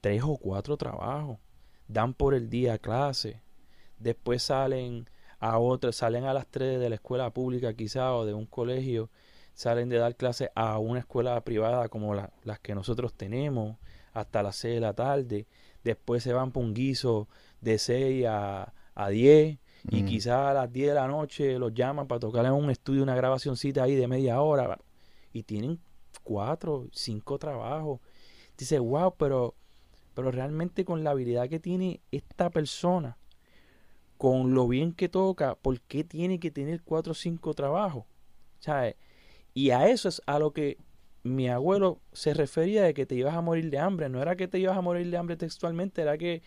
[0.01, 1.37] tres o cuatro trabajos,
[1.87, 3.41] dan por el día clase,
[3.97, 8.33] después salen a otra, salen a las tres de la escuela pública quizá o de
[8.33, 9.09] un colegio
[9.59, 13.75] salen de dar clases a una escuela privada como las que nosotros tenemos
[14.13, 15.47] hasta las 6 de la tarde,
[15.83, 17.27] después se van por un guiso
[17.61, 19.59] de 6 a, a 10
[19.91, 23.03] y quizás a las 10 de la noche los llaman para tocar en un estudio
[23.03, 24.77] una grabacióncita ahí de media hora
[25.31, 25.79] y tienen
[26.23, 27.99] cuatro, cinco trabajos.
[28.57, 29.55] Dice, wow, pero,
[30.13, 33.17] pero realmente con la habilidad que tiene esta persona,
[34.17, 38.03] con lo bien que toca, ¿por qué tiene que tener cuatro o cinco trabajos?
[38.59, 38.95] ¿Sabes?
[39.53, 40.77] Y a eso es a lo que
[41.23, 44.09] mi abuelo se refería de que te ibas a morir de hambre.
[44.09, 46.41] No era que te ibas a morir de hambre textualmente, era que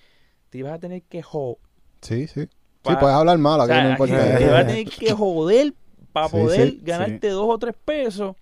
[0.52, 1.56] te ibas a tener que joder.
[2.02, 2.42] Sí, sí.
[2.42, 2.48] sí,
[2.82, 4.36] puedes hablar mal, aquí no importa.
[4.36, 5.72] Te ibas a tener que joder
[6.12, 8.36] para poder ganarte dos o tres pesos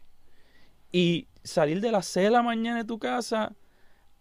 [0.91, 3.55] y salir de las seis de la mañana de tu casa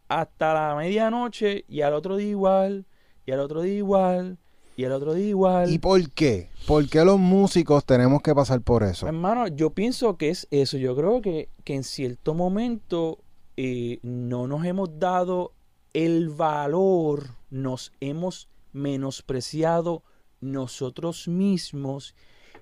[0.08, 2.86] hasta la medianoche y al otro día igual,
[3.26, 4.38] y al otro día igual,
[4.78, 5.72] y el otro día igual.
[5.72, 6.52] ¿Y por qué?
[6.68, 9.08] ¿Por qué los músicos tenemos que pasar por eso?
[9.08, 10.78] Hermano, yo pienso que es eso.
[10.78, 13.18] Yo creo que, en cierto momento
[13.58, 15.54] eh, no nos hemos dado
[15.94, 20.04] el valor, nos hemos menospreciado
[20.42, 22.16] nosotros mismos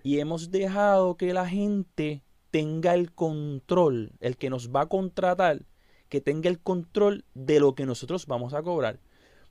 [0.03, 5.63] y hemos dejado que la gente tenga el control, el que nos va a contratar,
[6.09, 8.99] que tenga el control de lo que nosotros vamos a cobrar.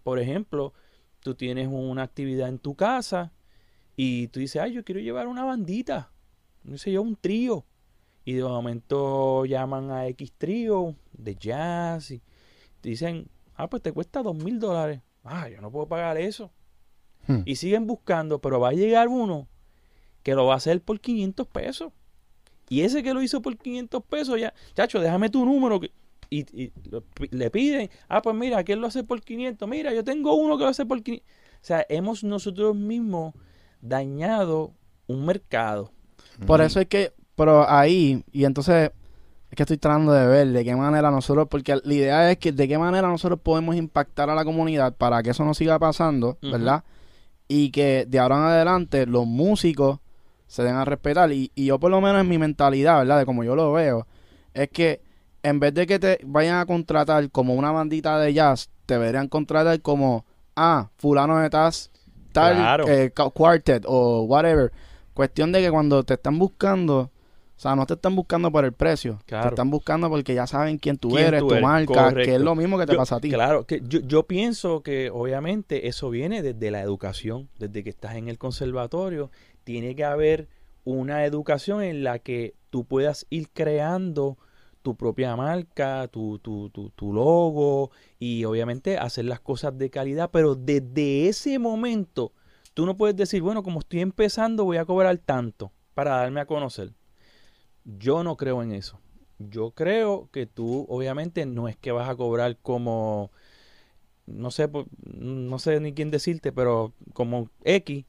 [0.03, 0.73] Por ejemplo,
[1.21, 3.33] tú tienes una actividad en tu casa
[3.97, 6.11] y tú dices, ay, yo quiero llevar una bandita,
[6.65, 7.65] no sé yo, un trío.
[8.25, 12.23] Y de momento llaman a X trío de jazz y
[12.83, 15.01] dicen, ah, pues te cuesta dos mil dólares.
[15.27, 16.51] Ah, yo no puedo pagar eso.
[17.27, 17.43] Hmm.
[17.45, 19.49] Y siguen buscando, pero va a llegar uno
[20.23, 21.93] que lo va a hacer por 500 pesos.
[22.69, 25.81] Y ese que lo hizo por 500 pesos, ya, chacho, déjame tu número.
[25.81, 25.93] Que
[26.31, 26.73] y,
[27.31, 29.69] le piden, ah, pues mira, ¿quién lo hace por 500?
[29.69, 31.27] Mira, yo tengo uno que lo hace por 500.
[31.27, 33.35] O sea, hemos nosotros mismos
[33.81, 34.73] dañado
[35.07, 35.93] un mercado.
[36.47, 38.91] Por eso es que, pero ahí, y entonces es
[39.57, 42.69] que estoy tratando de ver de qué manera nosotros, porque la idea es que de
[42.69, 46.85] qué manera nosotros podemos impactar a la comunidad para que eso no siga pasando, ¿verdad?
[47.49, 49.99] Y que de ahora en adelante los músicos
[50.47, 51.33] se den a respetar.
[51.33, 53.19] Y, y yo por lo menos en mi mentalidad, ¿verdad?
[53.19, 54.07] De como yo lo veo,
[54.55, 55.01] es que
[55.43, 59.29] en vez de que te vayan a contratar como una bandita de jazz, te deberían
[59.29, 60.25] contratar como,
[60.57, 61.73] ah, fulano de tal,
[62.33, 64.73] tal eh, quartet o whatever.
[65.15, 67.11] Cuestión de que cuando te están buscando,
[67.57, 70.77] o sea, no te están buscando por el precio, te están buscando porque ya saben
[70.77, 73.31] quién tú eres, tu marca, que es lo mismo que te pasa a ti.
[73.31, 78.17] Claro, que yo, yo pienso que obviamente eso viene desde la educación, desde que estás
[78.17, 79.31] en el conservatorio,
[79.65, 80.49] tiene que haber
[80.85, 84.37] una educación en la que tú puedas ir creando
[84.83, 90.31] tu propia marca, tu, tu, tu, tu, logo y obviamente hacer las cosas de calidad,
[90.31, 92.33] pero desde ese momento
[92.75, 96.47] tú no puedes decir, bueno, como estoy empezando voy a cobrar tanto para darme a
[96.47, 96.93] conocer.
[97.87, 99.01] Yo no creo en eso.
[99.39, 103.31] Yo creo que tú obviamente no es que vas a cobrar como
[104.27, 104.69] no sé,
[105.05, 108.05] no sé ni quién decirte, pero como X,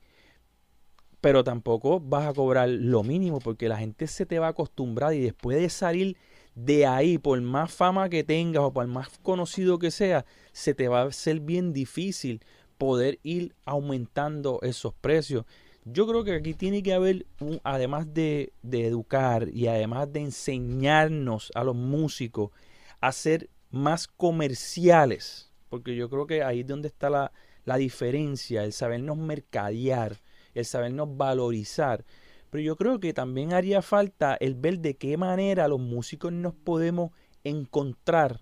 [1.21, 5.13] pero tampoco vas a cobrar lo mínimo porque la gente se te va a acostumbrar
[5.13, 6.17] y después de salir
[6.55, 10.87] de ahí, por más fama que tengas o por más conocido que sea, se te
[10.87, 12.41] va a hacer bien difícil
[12.79, 15.45] poder ir aumentando esos precios.
[15.89, 17.25] Yo creo que aquí tiene que haber,
[17.63, 22.51] además de, de, educar y además de enseñarnos a los músicos
[22.99, 27.31] a ser más comerciales, porque yo creo que ahí es donde está la,
[27.63, 30.19] la diferencia, el sabernos mercadear,
[30.55, 32.03] el sabernos valorizar.
[32.49, 36.53] Pero yo creo que también haría falta el ver de qué manera los músicos nos
[36.53, 37.11] podemos
[37.45, 38.41] encontrar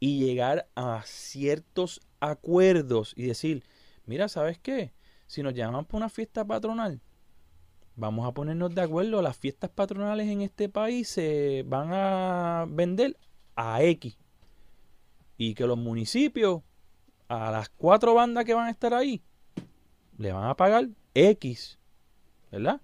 [0.00, 3.62] y llegar a ciertos acuerdos y decir,
[4.06, 4.92] mira, ¿sabes qué?
[5.28, 7.02] Si nos llaman para una fiesta patronal,
[7.96, 13.16] vamos a ponernos de acuerdo, las fiestas patronales en este país se van a vender
[13.54, 14.16] a X.
[15.36, 16.62] Y que los municipios,
[17.28, 19.22] a las cuatro bandas que van a estar ahí,
[20.16, 21.78] le van a pagar X.
[22.50, 22.80] ¿Verdad?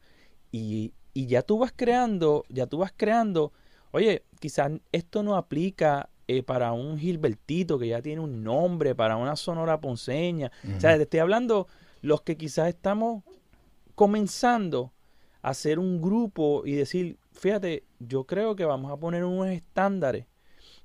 [0.53, 3.55] Y, y ya tú vas creando, ya tú vas creando,
[3.91, 9.17] oye, quizás esto no aplica eh, para un Gilbertito que ya tiene un nombre, para
[9.17, 10.53] una Sonora Ponceña.
[10.77, 11.69] O sea, te estoy hablando
[12.05, 13.25] los que quizás estamos
[13.95, 14.93] comenzando
[15.41, 20.27] a hacer un grupo y decir, fíjate, yo creo que vamos a poner unos estándares.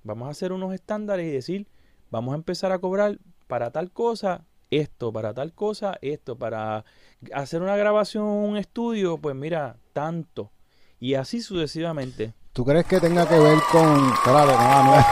[0.01, 1.67] Vamos a hacer unos estándares y decir,
[2.09, 6.85] vamos a empezar a cobrar para tal cosa esto, para tal cosa esto, para
[7.33, 10.53] hacer una grabación, un estudio, pues mira, tanto.
[11.01, 12.33] Y así sucesivamente.
[12.53, 14.11] ¿Tú crees que tenga que ver con...
[14.23, 15.05] Claro, no, no.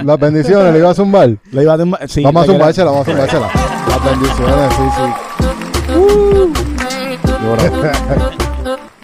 [0.04, 1.36] Las bendiciones, ¿le iba a zumbar?
[1.50, 2.22] Le iba a zumbar, sí.
[2.22, 3.50] Vamos a zumbársela, vamos a zumbársela.
[3.88, 5.02] Las bendiciones, sí, sí.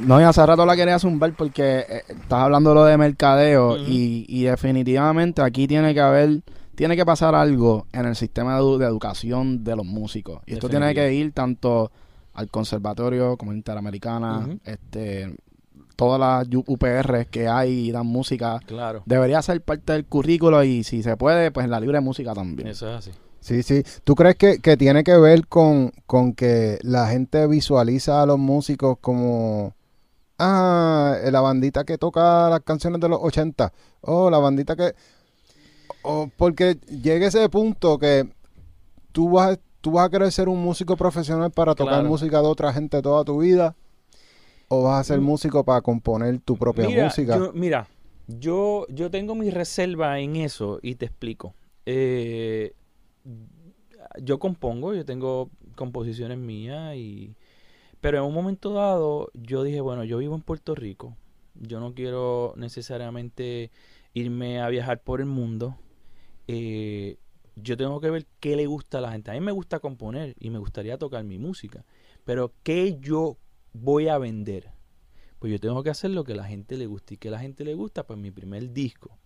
[0.06, 4.26] No, y hace rato la quería zumbar porque eh, estás hablando lo de mercadeo y,
[4.28, 6.40] y, definitivamente aquí tiene que haber,
[6.74, 10.40] tiene que pasar algo en el sistema de, de educación de los músicos.
[10.46, 11.92] Y esto tiene que ir tanto
[12.40, 15.36] al conservatorio como interamericana, este
[15.96, 19.02] todas las UPR que hay y dan música, claro.
[19.04, 22.68] debería ser parte del currículo y si se puede, pues en la libre música también.
[22.68, 23.10] Eso es así.
[23.40, 23.82] Sí, sí.
[24.02, 28.96] ¿Tú crees que, tiene que ver con, con que la gente visualiza a los músicos
[29.02, 29.74] como,
[30.38, 34.94] ah, la bandita que toca las canciones de los 80, o la bandita que...
[36.02, 38.26] O porque llegue ese punto que
[39.12, 42.48] tú vas a ¿Tú vas a querer ser un músico profesional para tocar música de
[42.48, 43.74] otra gente toda tu vida?
[44.68, 45.24] ¿O vas a ser mm.
[45.24, 47.38] músico para componer tu propia música?
[47.54, 47.88] mira,
[48.28, 51.54] yo, yo tengo mi reserva en eso y te explico.
[51.86, 52.74] Eh,
[54.22, 57.34] yo compongo, yo tengo composiciones mías y...
[58.00, 61.16] Pero en un momento dado yo dije, bueno, yo vivo en Puerto Rico.
[61.54, 63.70] Yo no quiero necesariamente
[64.14, 65.76] irme a viajar por el mundo.
[66.48, 67.18] Eh,
[67.56, 69.30] yo tengo que ver qué le gusta a la gente.
[69.30, 71.84] A mí me gusta componer y me gustaría tocar mi música,
[72.24, 73.36] pero ¿qué yo
[73.72, 74.70] voy a vender?
[75.38, 77.32] Pues yo tengo que hacer lo que a la gente le gusta y que a
[77.32, 79.18] la gente le gusta, pues mi primer disco,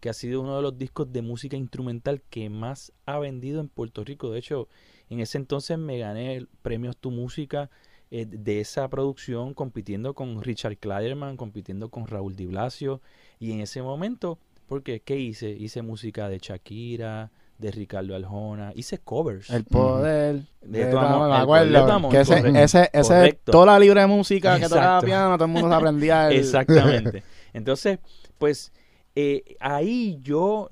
[0.00, 3.68] que ha sido uno de los discos de música instrumental que más ha vendido en
[3.68, 4.30] Puerto Rico.
[4.30, 4.68] De hecho,
[5.10, 7.70] en ese entonces me gané premios Tu Música
[8.10, 13.00] eh, de esa producción compitiendo con Richard Kleiderman, compitiendo con Raúl Di Blasio
[13.40, 15.50] y en ese momento, porque ¿qué hice?
[15.50, 18.72] Hice música de Shakira, de Ricardo Aljona.
[18.74, 19.50] Hice covers.
[19.50, 20.42] El poder.
[20.60, 21.30] De, tu amor.
[21.30, 22.08] Me acuerdo.
[22.10, 26.30] que ese, ese, toda la libre música que tocaba piano, todo el mundo se aprendía.
[26.32, 27.22] Exactamente.
[27.52, 27.98] Entonces,
[28.38, 28.72] pues
[29.14, 30.68] eh, ahí yo,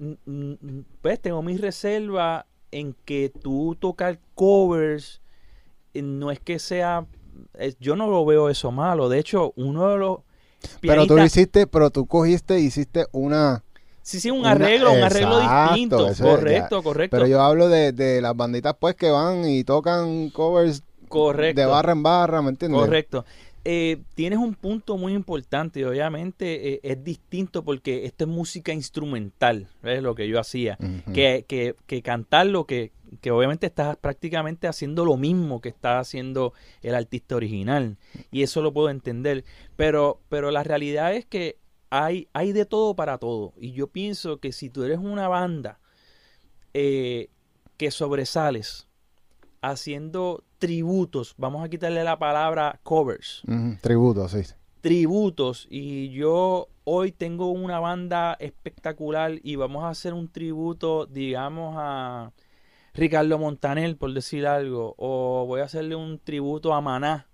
[1.00, 5.22] pues tengo mi reserva en que tú tocar covers
[5.94, 7.06] eh, no es que sea,
[7.80, 9.08] yo no lo veo eso malo.
[9.08, 10.18] De hecho, uno de los...
[10.80, 13.62] Pero tú hiciste, pero tú cogiste, hiciste una
[14.04, 16.10] Sí, sí, un arreglo, un arreglo distinto.
[16.20, 17.16] Correcto, correcto.
[17.16, 21.58] Pero yo hablo de, las banditas pues que van y tocan covers correcto.
[21.58, 22.82] de barra en barra, ¿me entiendes?
[22.82, 23.24] Correcto.
[23.64, 28.74] Eh, tienes un punto muy importante y obviamente eh, es distinto porque esto es música
[28.74, 30.76] instrumental, es lo que yo hacía,
[31.14, 35.98] que, que, que cantar lo que, que obviamente estás prácticamente haciendo lo mismo que está
[35.98, 36.52] haciendo
[36.82, 37.96] el artista original
[38.30, 39.44] y eso lo puedo entender,
[39.76, 41.56] pero, pero la realidad es que
[41.94, 43.54] hay, hay de todo para todo.
[43.56, 45.78] Y yo pienso que si tú eres una banda
[46.72, 47.30] eh,
[47.76, 48.88] que sobresales
[49.62, 53.42] haciendo tributos, vamos a quitarle la palabra covers.
[53.80, 54.42] tributos, sí.
[54.80, 55.68] Tributos.
[55.70, 62.32] Y yo hoy tengo una banda espectacular y vamos a hacer un tributo, digamos, a
[62.92, 64.96] Ricardo Montaner, por decir algo.
[64.98, 67.28] O voy a hacerle un tributo a Maná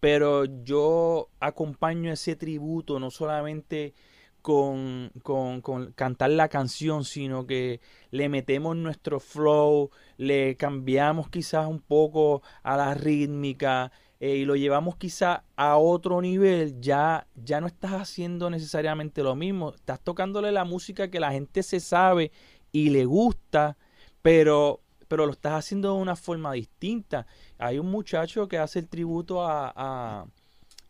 [0.00, 3.94] pero yo acompaño ese tributo no solamente
[4.42, 7.80] con, con, con, cantar la canción, sino que
[8.10, 14.56] le metemos nuestro flow, le cambiamos quizás un poco a la rítmica eh, y lo
[14.56, 20.50] llevamos quizás a otro nivel, ya, ya no estás haciendo necesariamente lo mismo, estás tocándole
[20.50, 22.32] la música que la gente se sabe
[22.72, 23.76] y le gusta,
[24.22, 27.26] pero, pero lo estás haciendo de una forma distinta.
[27.58, 30.26] Hay un muchacho que hace el tributo a, a,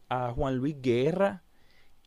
[0.08, 1.44] a Juan Luis Guerra,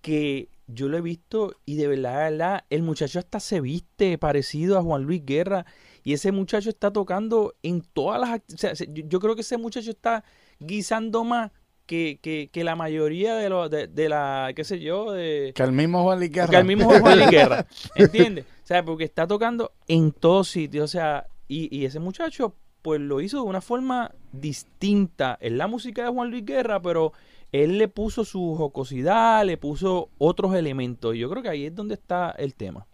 [0.01, 4.83] que yo lo he visto y de verdad, el muchacho hasta se viste parecido a
[4.83, 5.65] Juan Luis Guerra
[6.03, 8.73] y ese muchacho está tocando en todas las...
[8.73, 10.23] O yo, creo que ese muchacho está
[10.59, 11.51] guisando más
[11.85, 12.19] que,
[12.51, 15.51] que, la mayoría de, los de, la, qué sé yo, de...
[15.53, 16.49] Que el mismo Juan Luis Guerra.
[16.49, 18.45] Que el mismo Juan Luis Guerra, ¿entiendes?
[18.63, 22.99] O sea, porque está tocando en todos sitios, o sea, y, y ese muchacho pues
[22.99, 25.37] lo hizo de una forma distinta.
[25.39, 27.13] en la música de Juan Luis Guerra, pero
[27.51, 31.15] él le puso su jocosidad, le puso otros elementos.
[31.15, 32.87] Yo creo que ahí es donde está el tema.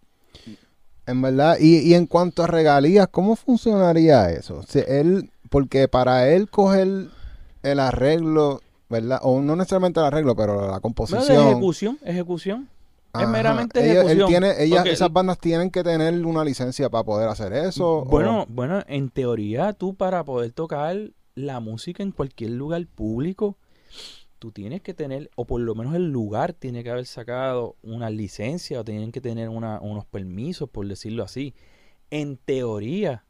[1.05, 4.63] En verdad, y, en cuanto a regalías, ¿cómo funcionaría eso?
[4.63, 7.07] Si él, porque para él coger
[7.63, 9.19] el arreglo, ¿verdad?
[9.23, 11.33] O no necesariamente el arreglo, pero la composición.
[11.33, 12.67] No, ejecución, ejecución.
[13.13, 14.27] Es meramente ejecución.
[14.27, 18.05] tiene, esas bandas tienen que tener una licencia para poder hacer eso.
[18.05, 23.57] Bueno, bueno, en teoría tú para poder tocar la música en cualquier lugar público,
[24.39, 28.09] tú tienes que tener, o por lo menos el lugar tiene que haber sacado una
[28.09, 31.53] licencia o tienen que tener unos permisos, por decirlo así.
[32.09, 33.23] En teoría,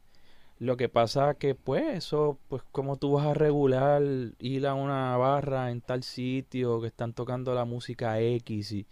[0.60, 4.02] lo que pasa que pues eso, pues como tú vas a regular
[4.40, 8.88] ir a una barra en tal sitio que están tocando la música X y,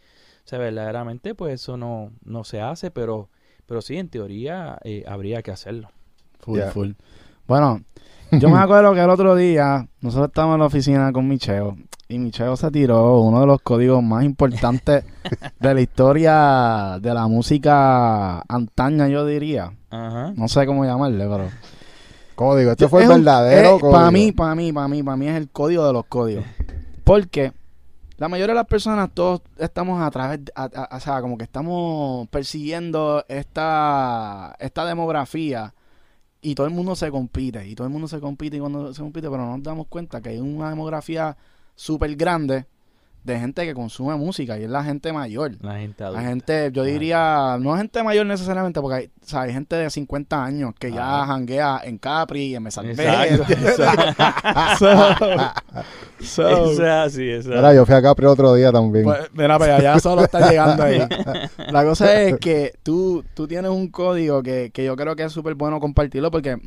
[0.45, 3.29] o sea, verdaderamente pues eso no, no se hace, pero,
[3.65, 5.89] pero sí, en teoría eh, habría que hacerlo.
[6.39, 6.91] Full, full.
[7.47, 7.81] Bueno,
[8.31, 11.75] yo me acuerdo que el otro día nosotros estábamos en la oficina con Micheo
[12.07, 15.03] y Micheo se tiró uno de los códigos más importantes
[15.59, 19.73] de la historia de la música antaña, yo diría.
[19.91, 21.49] No sé cómo llamarle, pero...
[22.35, 23.91] Código, este fue el verdadero código.
[23.91, 26.43] Para mí, para mí, para mí, para mí es el código de los códigos.
[27.03, 27.53] Porque
[28.17, 33.25] la mayoría de las personas, todos estamos a través, o sea, como que estamos persiguiendo
[33.27, 35.73] esta, esta demografía
[36.41, 39.01] y todo el mundo se compite, y todo el mundo se compite y cuando se
[39.01, 41.35] compite, pero no nos damos cuenta que hay una demografía
[41.75, 42.67] súper grande
[43.25, 45.53] de gente que consume música y es la gente mayor.
[45.61, 46.21] La gente adulta.
[46.21, 49.89] La gente, yo diría, no gente mayor necesariamente, porque hay, o sea, hay gente de
[49.89, 52.95] 50 años que ya janguea en Capri, en Mesalpe.
[56.19, 57.49] so, eso es así, eso.
[57.49, 59.05] Mira, yo fui a Capri otro día también.
[59.05, 60.99] Pues, mira, pero ya solo está llegando ahí.
[61.71, 65.31] La cosa es que tú, tú tienes un código que, que yo creo que es
[65.31, 66.57] súper bueno compartirlo porque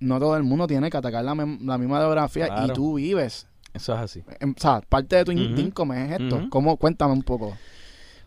[0.00, 3.46] no todo el mundo tiene que atacar la, la misma geografía y tú vives
[3.76, 4.24] eso es así.
[4.40, 6.46] Em, o sea, parte de tu uh es esto.
[6.50, 6.76] ¿Cómo?
[6.76, 7.56] Cuéntame un poco.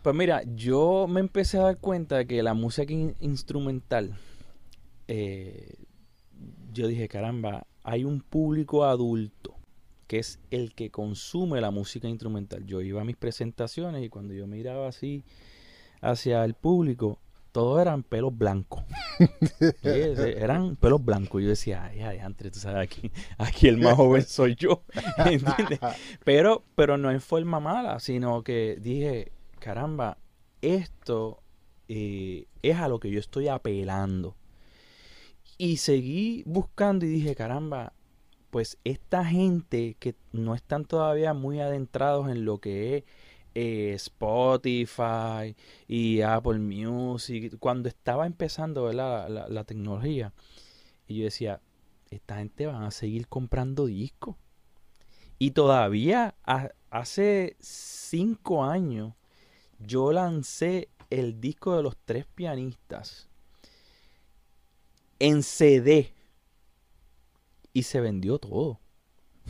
[0.02, 4.16] Pues mira, yo me empecé a dar cuenta de que la música instrumental,
[5.08, 5.74] eh,
[6.72, 9.56] yo dije, caramba, hay un público adulto
[10.06, 12.64] que es el que consume la música instrumental.
[12.66, 15.22] Yo iba a mis presentaciones y cuando yo miraba así
[16.00, 17.20] hacia el público,
[17.52, 18.84] todos eran pelos blancos.
[19.82, 21.42] eran pelos blancos.
[21.42, 24.82] Yo decía, ay, ay, antes, tú sabes, aquí, aquí el más joven soy yo.
[26.24, 30.18] Pero, pero no en forma mala, sino que dije, caramba,
[30.62, 31.42] esto
[31.88, 34.36] eh, es a lo que yo estoy apelando.
[35.58, 37.92] Y seguí buscando y dije, caramba,
[38.50, 43.04] pues esta gente que no están todavía muy adentrados en lo que es
[43.54, 45.56] eh, Spotify
[45.88, 50.32] y Apple Music, cuando estaba empezando La, tecnología,
[51.06, 51.60] y yo decía,
[52.10, 54.36] esta gente van a seguir comprando discos.
[55.38, 56.34] Y todavía
[56.90, 59.14] hace cinco años
[59.78, 63.28] yo lancé el disco de los tres pianistas
[65.18, 66.12] en CD
[67.72, 68.79] y se vendió todo.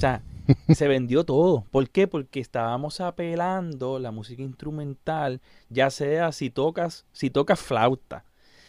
[0.00, 0.22] O sea,
[0.74, 1.66] se vendió todo.
[1.70, 2.08] ¿Por qué?
[2.08, 8.24] Porque estábamos apelando la música instrumental, ya sea si tocas, si tocas flauta,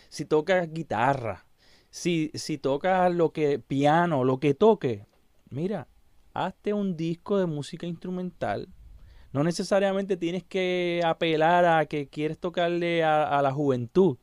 [0.10, 1.46] si tocas guitarra,
[1.90, 5.06] si, si tocas lo que, piano, lo que toque.
[5.50, 5.88] Mira,
[6.34, 8.68] hazte un disco de música instrumental.
[9.32, 14.18] No necesariamente tienes que apelar a que quieres tocarle a la juventud.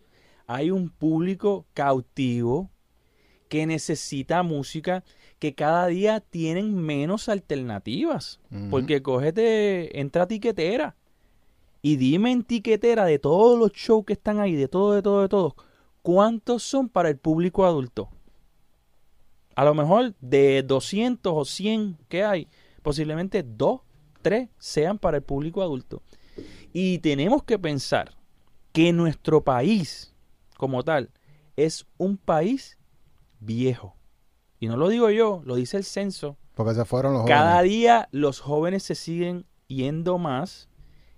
[0.46, 2.70] Hay un público cautivo
[3.48, 5.04] que necesita música
[5.38, 8.40] que cada día tienen menos alternativas.
[8.70, 10.96] Porque cógete, entra a tiquetera
[11.82, 15.22] y dime en tiquetera de todos los shows que están ahí, de todo, de todo,
[15.22, 15.56] de todo,
[16.02, 18.10] ¿cuántos son para el público adulto?
[19.54, 22.48] A lo mejor de 200 o 100 que hay,
[22.82, 23.80] posiblemente 2,
[24.22, 26.02] 3 sean para el público adulto.
[26.72, 28.16] Y tenemos que pensar
[28.72, 30.14] que nuestro país,
[30.56, 31.10] como tal,
[31.56, 32.78] es un país
[33.40, 33.97] viejo.
[34.60, 36.36] Y no lo digo yo, lo dice el censo.
[36.54, 37.38] Porque se fueron los jóvenes.
[37.38, 40.68] Cada día los jóvenes se siguen yendo más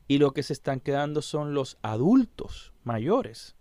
[0.07, 3.57] y lo que se están quedando son los adultos mayores.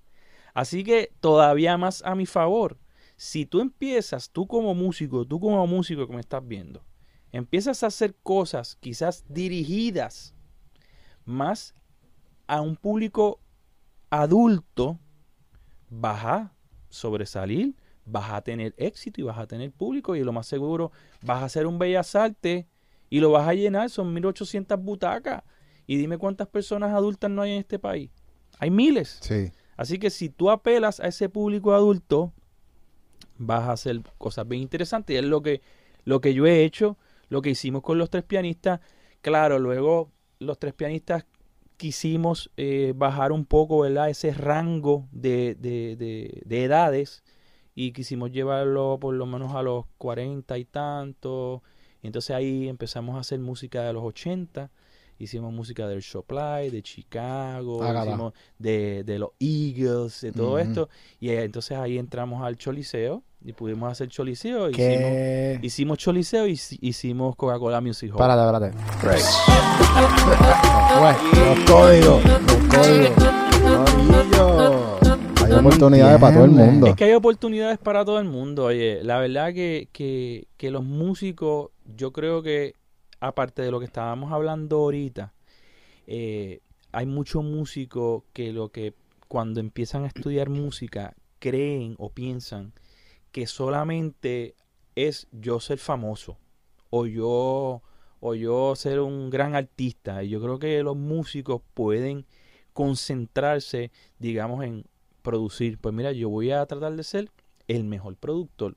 [0.54, 2.78] Así que todavía más a mi favor,
[3.16, 6.84] si tú empiezas, tú como músico, tú como músico que me estás viendo,
[7.32, 10.34] empiezas a hacer cosas quizás dirigidas
[11.24, 11.76] más
[12.48, 13.40] a un público
[14.10, 15.00] adulto,
[15.90, 16.54] vas a
[16.90, 17.76] sobresalir,
[18.12, 20.92] vas a tener éxito y vas a tener público y lo más seguro
[21.22, 22.66] vas a hacer un bellas artes
[23.10, 25.44] y lo vas a llenar, son 1800 butacas.
[25.88, 28.12] Y dime cuántas personas adultas no hay en este país.
[28.60, 29.18] Hay miles.
[29.22, 29.52] Sí.
[29.76, 32.32] Así que si tú apelas a ese público adulto,
[33.38, 35.16] vas a hacer cosas bien interesantes.
[35.16, 35.62] Y es lo que,
[36.04, 36.98] lo que yo he hecho,
[37.30, 38.82] lo que hicimos con los tres pianistas.
[39.22, 41.26] Claro, luego los tres pianistas
[41.78, 44.10] quisimos eh, bajar un poco, ¿verdad?
[44.10, 45.96] Ese rango de, de,
[46.46, 47.24] de, edades
[47.80, 51.62] y quisimos llevarlo por lo menos a los cuarenta y tantos.
[52.04, 54.70] Entonces ahí empezamos a hacer música de los 80
[55.18, 60.88] hicimos música del Supply, de Chicago, hicimos de, de, los Eagles, de todo esto.
[61.20, 64.70] Y eh, entonces ahí entramos al Choliseo y pudimos hacer Choliseo.
[64.70, 68.18] Hicimos, hicimos Choliseo y hicimos Coca-Cola Music Hall.
[68.18, 69.24] Párate, espérate.
[71.36, 72.58] los códigos, los
[74.38, 74.99] códigos.
[75.50, 76.88] Hay oportunidades para todo el mundo.
[76.88, 78.66] Es que hay oportunidades para todo el mundo.
[78.66, 82.76] Oye, la verdad que, que, que los músicos, yo creo que
[83.20, 85.34] aparte de lo que estábamos hablando ahorita,
[86.08, 88.94] eh, hay muchos músicos que lo que
[89.28, 92.74] cuando empiezan a estudiar música creen o piensan
[93.32, 94.56] que solamente
[94.96, 96.38] es yo ser famoso
[96.90, 97.82] o yo
[98.22, 100.24] o yo ser un gran artista.
[100.24, 102.26] Y yo creo que los músicos pueden
[102.74, 104.86] concentrarse, digamos, en
[105.30, 105.78] producir.
[105.78, 107.30] Pues mira, yo voy a tratar de ser
[107.68, 108.76] el mejor productor.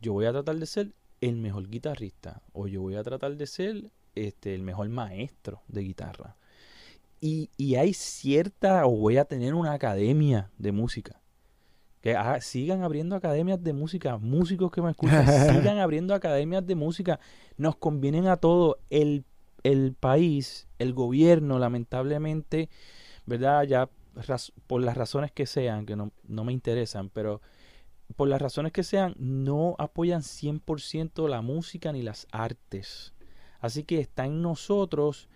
[0.00, 3.46] Yo voy a tratar de ser el mejor guitarrista o yo voy a tratar de
[3.48, 6.36] ser este, el mejor maestro de guitarra.
[7.20, 11.20] Y, y hay cierta, o voy a tener una academia de música.
[12.00, 16.76] Que ah, sigan abriendo academias de música, músicos que me escuchan, sigan abriendo academias de
[16.76, 17.18] música.
[17.56, 18.76] Nos convienen a todos.
[18.88, 19.24] El,
[19.64, 22.68] el país, el gobierno, lamentablemente,
[23.24, 23.64] ¿verdad?
[23.64, 23.90] Ya
[24.66, 27.40] por las razones que sean, que no, no me interesan, pero
[28.14, 33.12] por las razones que sean, no apoyan 100% la música ni las artes.
[33.60, 35.28] Así que está en nosotros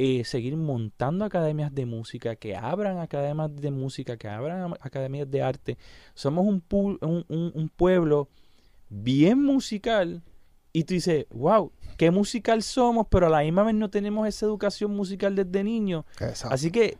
[0.00, 5.42] eh, seguir montando academias de música, que abran academias de música, que abran academias de
[5.42, 5.78] arte.
[6.14, 6.62] Somos un,
[7.00, 8.28] un, pueblo
[8.88, 10.22] bien musical
[10.72, 14.46] y tú dices, wow, qué musical somos, pero a la misma vez no tenemos esa
[14.46, 16.06] educación musical desde niño.
[16.48, 16.98] Así que,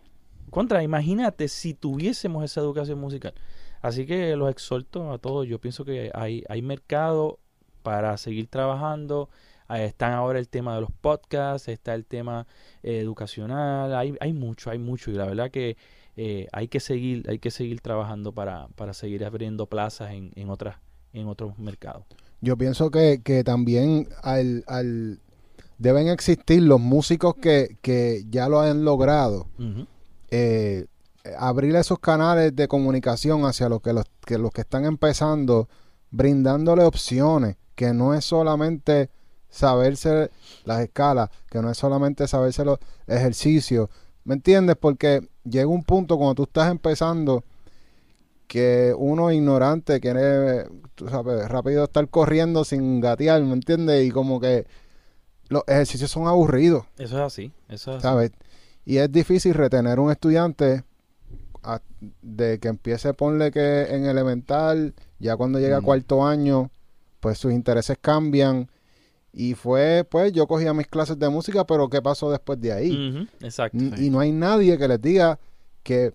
[0.48, 3.34] contra, imagínate si tuviésemos esa educación musical.
[3.80, 5.46] Así que los exhorto a todos.
[5.46, 7.38] Yo pienso que hay, hay mercado
[7.82, 9.28] para seguir trabajando.
[9.68, 12.46] Ahí están ahora el tema de los podcasts, está el tema
[12.82, 15.10] eh, educacional, hay, hay mucho, hay mucho.
[15.10, 15.76] Y la verdad que
[16.16, 20.48] eh, hay que seguir, hay que seguir trabajando para, para seguir abriendo plazas en, en
[20.48, 20.78] otras,
[21.12, 22.04] en otros mercados.
[22.40, 25.20] Yo pienso que, que también al, al
[25.76, 29.48] deben existir los músicos que, que ya lo han logrado.
[30.30, 30.86] Eh,
[31.38, 35.68] abrir esos canales de comunicación hacia los que los que, los que están empezando,
[36.10, 39.10] brindándole opciones, que no es solamente
[39.48, 40.30] saberse
[40.64, 43.88] las escalas, que no es solamente saberse los ejercicios,
[44.24, 44.76] ¿me entiendes?
[44.76, 47.44] Porque llega un punto cuando tú estás empezando
[48.46, 54.06] que uno ignorante quiere, tú sabes, rápido estar corriendo sin gatear, ¿me entiendes?
[54.06, 54.66] Y como que
[55.48, 56.84] los ejercicios son aburridos.
[56.98, 58.32] Eso es así, eso es ¿sabes?
[58.88, 60.82] Y es difícil retener un estudiante
[62.22, 66.70] de que empiece, ponle que en elemental, ya cuando llega a cuarto año,
[67.20, 68.70] pues sus intereses cambian.
[69.30, 73.28] Y fue, pues, yo cogía mis clases de música, pero ¿qué pasó después de ahí?
[73.40, 73.76] Exacto.
[73.76, 75.38] Y no hay nadie que les diga
[75.82, 76.14] que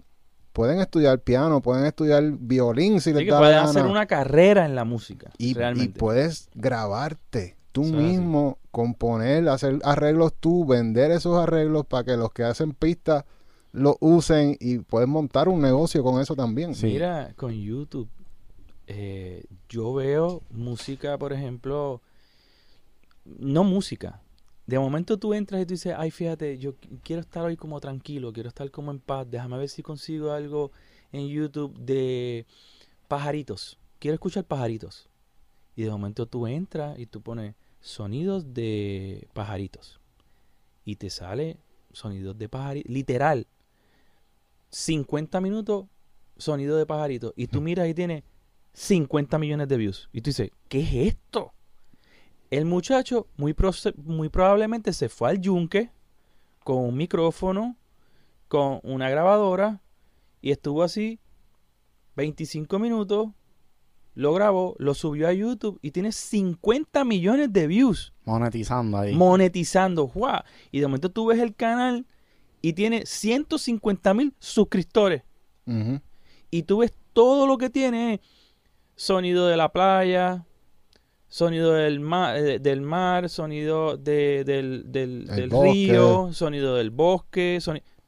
[0.51, 4.83] pueden estudiar piano, pueden estudiar violín si les da pueden hacer una carrera en la
[4.83, 5.29] música.
[5.37, 12.15] Y, y puedes grabarte tú mismo, componer, hacer arreglos tú, vender esos arreglos para que
[12.15, 13.25] los que hacen pistas
[13.73, 16.73] lo usen y pueden montar un negocio con eso también.
[16.83, 18.07] Mira, con YouTube,
[18.85, 22.01] eh, yo veo música, por ejemplo,
[23.25, 24.21] no música.
[24.67, 28.31] De momento tú entras y tú dices, ay, fíjate, yo quiero estar hoy como tranquilo,
[28.31, 30.71] quiero estar como en paz, déjame ver si consigo algo
[31.11, 32.45] en YouTube de
[33.07, 33.79] pajaritos.
[33.97, 35.09] Quiero escuchar pajaritos.
[35.75, 39.99] Y de momento tú entras y tú pones sonidos de pajaritos.
[40.85, 41.57] Y te sale
[41.91, 42.91] sonidos de pajaritos.
[42.91, 43.45] Literal,
[44.69, 45.85] 50 minutos
[46.37, 47.33] sonido de pajarito.
[47.35, 48.23] Y tú miras y tiene
[48.73, 50.09] 50 millones de views.
[50.11, 51.53] Y tú dices, ¿qué es esto?
[52.49, 53.55] El muchacho muy,
[53.97, 55.91] muy probablemente se fue al yunque
[56.63, 57.77] con un micrófono,
[58.47, 59.81] con una grabadora
[60.41, 61.19] y estuvo así
[62.15, 63.29] 25 minutos,
[64.15, 68.13] lo grabó, lo subió a YouTube y tiene 50 millones de views.
[68.25, 69.13] Monetizando ahí.
[69.13, 70.41] Monetizando, ¡guau!
[70.71, 72.05] Y de momento tú ves el canal
[72.61, 75.23] y tiene 150 mil suscriptores.
[76.51, 78.21] Y tú ves todo lo que tiene.
[78.95, 80.45] Sonido de la playa,
[81.27, 87.59] sonido del mar, eh, del mar sonido del, del, río, sonido del bosque.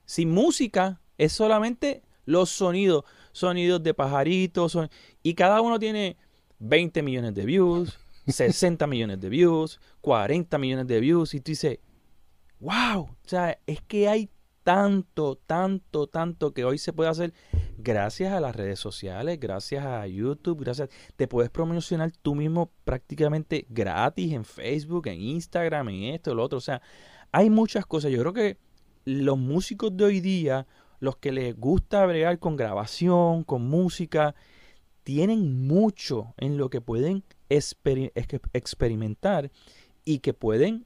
[0.06, 3.04] Sin música, es solamente los sonidos.
[3.36, 4.78] Sonidos de pajaritos.
[5.22, 6.16] y cada uno tiene
[6.60, 11.34] 20 millones de views, 60 millones de views, 40 millones de views.
[11.34, 11.80] Y tú dices,
[12.62, 14.30] wow, o sea, es que hay
[14.64, 17.34] tanto, tanto, tanto que hoy se puede hacer
[17.78, 20.88] gracias a las redes sociales, gracias a YouTube, gracias.
[21.18, 26.58] Te puedes promocionar tú mismo prácticamente gratis en Facebook, en Instagram, en esto, lo otro.
[26.58, 26.82] O sea,
[27.34, 28.12] hay muchas cosas.
[28.12, 28.58] Yo creo que
[29.04, 30.66] los músicos de hoy día,
[31.00, 34.36] los que les gusta bregar con grabación, con música,
[35.04, 39.52] tienen mucho en lo que pueden experimentar
[40.04, 40.86] y que pueden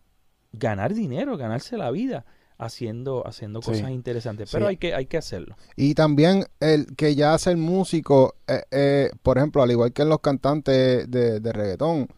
[0.52, 2.26] ganar dinero, ganarse la vida
[2.60, 4.50] haciendo, haciendo cosas interesantes.
[4.52, 5.56] Pero hay, que, hay que hacerlo.
[5.76, 10.06] Y también el que ya hace el músico, eh, eh, por ejemplo, al igual que
[10.06, 12.10] los cantantes de, reggaetón,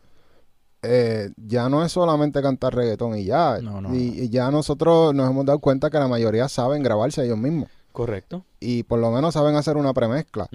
[0.81, 3.59] eh, ya no es solamente cantar reggaetón y ya.
[3.93, 7.69] y, ya nosotros nos hemos dado cuenta que la mayoría saben grabarse ellos mismos.
[7.91, 8.45] Correcto.
[8.59, 10.47] Y por lo menos saben hacer una premezcla.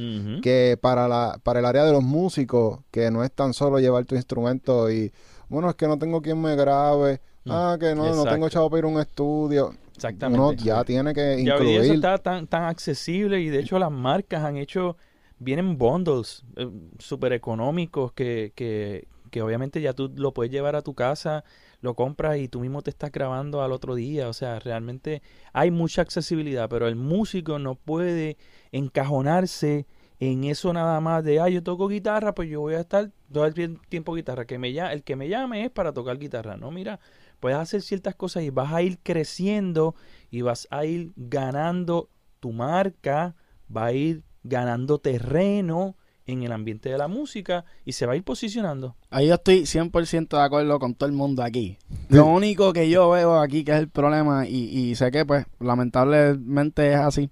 [0.43, 4.05] Que para, la, para el área de los músicos, que no es tan solo llevar
[4.05, 5.13] tu instrumento y,
[5.49, 7.21] bueno, es que no tengo quien me grabe.
[7.49, 9.73] Ah, que no, no tengo chavo para ir a un estudio.
[9.95, 10.41] Exactamente.
[10.41, 11.79] Uno ya tiene que incluir.
[11.79, 14.97] Ya eso está tan, tan accesible y de hecho las marcas han hecho,
[15.39, 16.69] vienen bundles eh,
[16.99, 21.45] súper económicos que, que, que obviamente ya tú lo puedes llevar a tu casa,
[21.81, 24.29] lo compras y tú mismo te estás grabando al otro día.
[24.29, 25.23] O sea, realmente
[25.53, 28.37] hay mucha accesibilidad, pero el músico no puede
[28.73, 29.87] encajonarse
[30.19, 33.45] en eso nada más de, ah, yo toco guitarra, pues yo voy a estar todo
[33.45, 34.47] el tiempo guitarra.
[34.47, 36.57] Que me, el que me llame es para tocar guitarra.
[36.57, 37.01] No, mira,
[37.41, 39.95] puedes hacer ciertas cosas y vas a ir creciendo
[40.31, 42.09] y vas a ir ganando
[42.41, 43.37] tu marca,
[43.75, 45.97] va a ir ganando terreno
[46.27, 48.97] en el ambiente de la música y se va a ir posicionando.
[49.11, 51.79] Ahí yo estoy 100% de acuerdo con todo el mundo aquí.
[52.09, 56.93] Lo único que yo veo aquí que es el problema y, sé que pues lamentablemente
[56.93, 57.31] es así,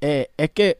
[0.00, 0.78] eh, es que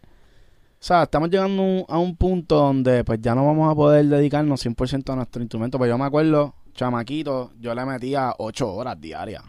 [0.78, 4.64] o sea, estamos llegando a un punto donde pues ya no vamos a poder dedicarnos
[4.64, 5.78] 100% a nuestro instrumento.
[5.78, 9.42] Pues yo me acuerdo chamaquito, yo le metía ocho horas diarias.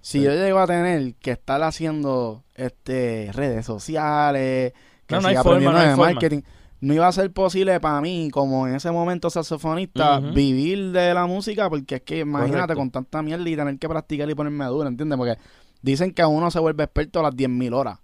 [0.00, 4.72] Si yo llego a tener que estar haciendo este redes sociales,
[5.06, 6.42] que no, aprendiendo de marketing,
[6.80, 11.26] no iba a ser posible para mí, como en ese momento saxofonista, vivir de la
[11.26, 14.88] música, porque es que imagínate con tanta mierda y tener que practicar y ponerme duro,
[14.88, 15.18] ¿entiendes?
[15.18, 15.38] Porque
[15.82, 17.98] dicen que uno se vuelve experto a las 10.000 horas.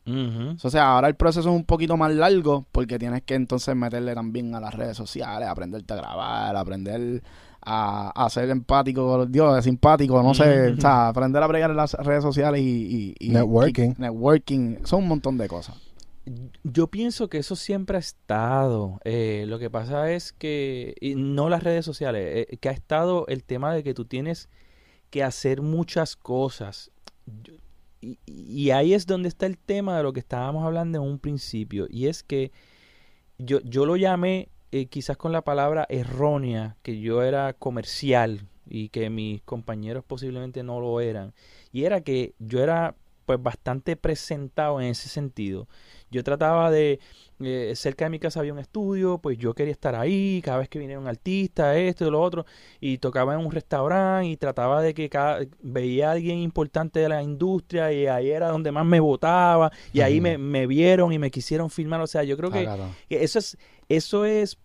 [0.62, 4.14] O sea, ahora el proceso es un poquito más largo porque tienes que entonces meterle
[4.14, 7.22] también a las redes sociales, aprenderte a grabar, aprender
[7.62, 12.22] a, ser empático, Dios, simpático, no sé, o sea, aprender a bregar en las redes
[12.22, 13.94] sociales y, networking.
[13.98, 15.76] networking, son un montón de cosas.
[16.64, 19.00] Yo pienso que eso siempre ha estado.
[19.04, 23.44] Eh, lo que pasa es que, no las redes sociales, eh, que ha estado el
[23.44, 24.48] tema de que tú tienes
[25.10, 26.90] que hacer muchas cosas.
[28.00, 31.18] y, y, ahí es donde está el tema de lo que estábamos hablando en un
[31.18, 31.86] principio.
[31.88, 32.52] Y es que
[33.38, 38.88] yo, yo lo llamé eh, quizás con la palabra errónea, que yo era comercial y
[38.88, 41.34] que mis compañeros posiblemente no lo eran.
[41.72, 42.96] Y era que yo era
[43.26, 45.68] pues bastante presentado en ese sentido.
[46.10, 47.00] Yo trataba de,
[47.40, 50.68] eh, cerca de mi casa había un estudio, pues yo quería estar ahí, cada vez
[50.68, 52.46] que viniera un artista, esto y lo otro,
[52.80, 57.08] y tocaba en un restaurante y trataba de que cada, veía a alguien importante de
[57.08, 61.18] la industria y ahí era donde más me votaba y ahí me, me, vieron y
[61.18, 62.00] me quisieron filmar.
[62.00, 63.58] O sea, yo creo ah, que eso es,
[63.88, 64.56] eso es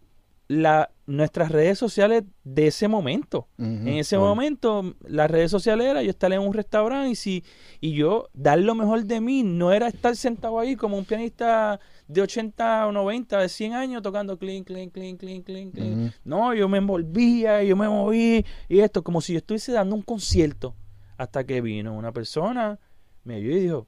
[0.51, 3.47] la, nuestras redes sociales de ese momento.
[3.57, 7.43] en ese momento, las redes sociales era yo estar en un restaurante y si
[7.79, 11.79] y yo dar lo mejor de mí no era estar sentado ahí como un pianista
[12.07, 16.13] de 80 o 90, de 100 años tocando clean, clean, clean, clean, clean, clean.
[16.25, 20.01] No, yo me envolvía, yo me moví y esto, como si yo estuviese dando un
[20.01, 20.75] concierto.
[21.15, 22.77] Hasta que vino una persona,
[23.23, 23.87] me vio y dijo,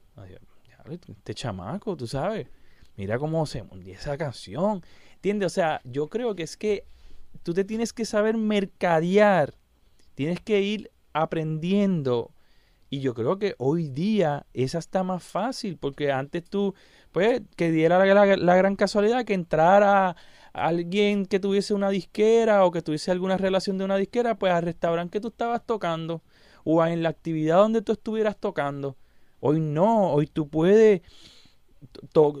[1.08, 2.46] este chamaco, tú sabes,
[2.96, 4.82] mira cómo se mundía esa canción
[5.24, 5.46] ¿Entiendes?
[5.46, 6.84] O sea, yo creo que es que
[7.42, 9.54] tú te tienes que saber mercadear,
[10.14, 12.34] tienes que ir aprendiendo
[12.90, 16.74] Y yo creo que hoy día esa está más fácil, porque antes tú,
[17.10, 20.14] pues, que diera la, gran casualidad que entrara
[20.52, 24.62] alguien que tuviese una disquera o que tuviese alguna relación de una disquera, pues al
[24.62, 26.22] restaurante que tú estabas tocando
[26.64, 28.98] o en la actividad donde tú estuvieras tocando.
[29.40, 31.00] Hoy no, hoy tú puedes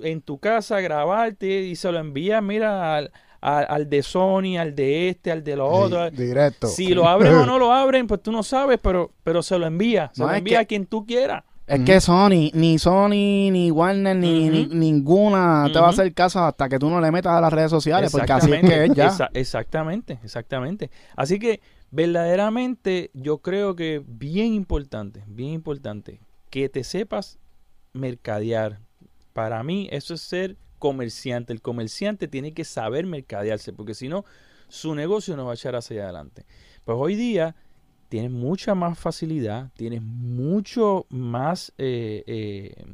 [0.02, 5.10] en tu casa grabarte y se lo envías, mira, al, al, de Sony, al de
[5.10, 6.10] este, al de lo otro.
[6.10, 6.66] directo.
[6.66, 9.66] Si lo abren o no lo abren, pues tú no sabes, pero, pero se lo
[9.66, 10.10] envía.
[10.14, 11.44] Se lo envía a quien tú quieras.
[11.66, 16.68] Es que Sony, ni Sony, ni Warner, ni, ninguna te va a hacer caso hasta
[16.68, 19.30] que tú no le metas a las redes sociales, porque así es que es ya.
[19.32, 20.90] exactamente, exactamente.
[21.16, 26.20] Así que verdaderamente yo creo que bien importante, bien importante,
[26.50, 27.38] que te sepas
[27.94, 28.80] mercadear.
[29.34, 31.52] Para mí eso es ser comerciante.
[31.52, 34.24] El comerciante tiene que saber mercadearse, porque si no,
[34.68, 36.46] su negocio no va a echar hacia adelante.
[36.84, 37.54] Pues hoy día
[38.08, 42.84] tienes mucha más facilidad, tienes mucho más, eh, eh,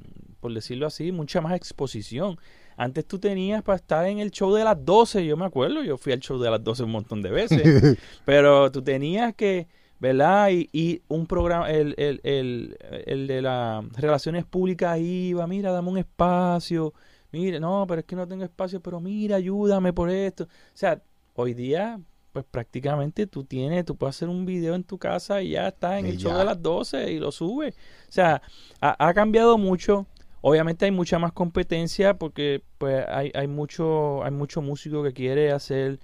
[0.40, 2.38] por decirlo así, mucha más exposición.
[2.76, 5.98] Antes tú tenías para estar en el show de las 12, yo me acuerdo, yo
[5.98, 9.68] fui al show de las 12 un montón de veces, pero tú tenías que,
[10.00, 10.48] ¿verdad?
[10.50, 12.76] Y, un programa, el, el, el,
[13.06, 16.94] el de las relaciones públicas iba, mira, dame un espacio,
[17.30, 20.44] mire, no, pero es que no tengo espacio, pero mira, ayúdame por esto.
[20.44, 21.02] O sea,
[21.34, 22.00] hoy día,
[22.32, 25.98] pues prácticamente tú tienes, tú puedes hacer un video en tu casa y ya está
[25.98, 27.74] en el show de las 12 y lo subes.
[28.08, 28.40] O sea,
[28.80, 30.06] ha, cambiado mucho.
[30.40, 35.52] Obviamente hay mucha más competencia porque pues hay, hay mucho hay mucho músico que quiere
[35.52, 36.00] hacer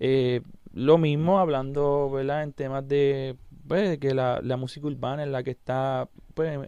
[0.00, 0.40] eh,
[0.74, 5.42] lo mismo hablando verdad en temas de pues, que la, la, música urbana es la
[5.42, 6.58] que está pues,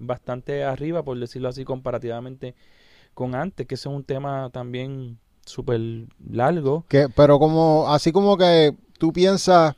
[0.00, 2.54] bastante arriba por decirlo así comparativamente
[3.14, 5.80] con antes, que ese es un tema también súper
[6.30, 6.84] largo.
[6.86, 9.74] Que, pero como, así como que tú piensas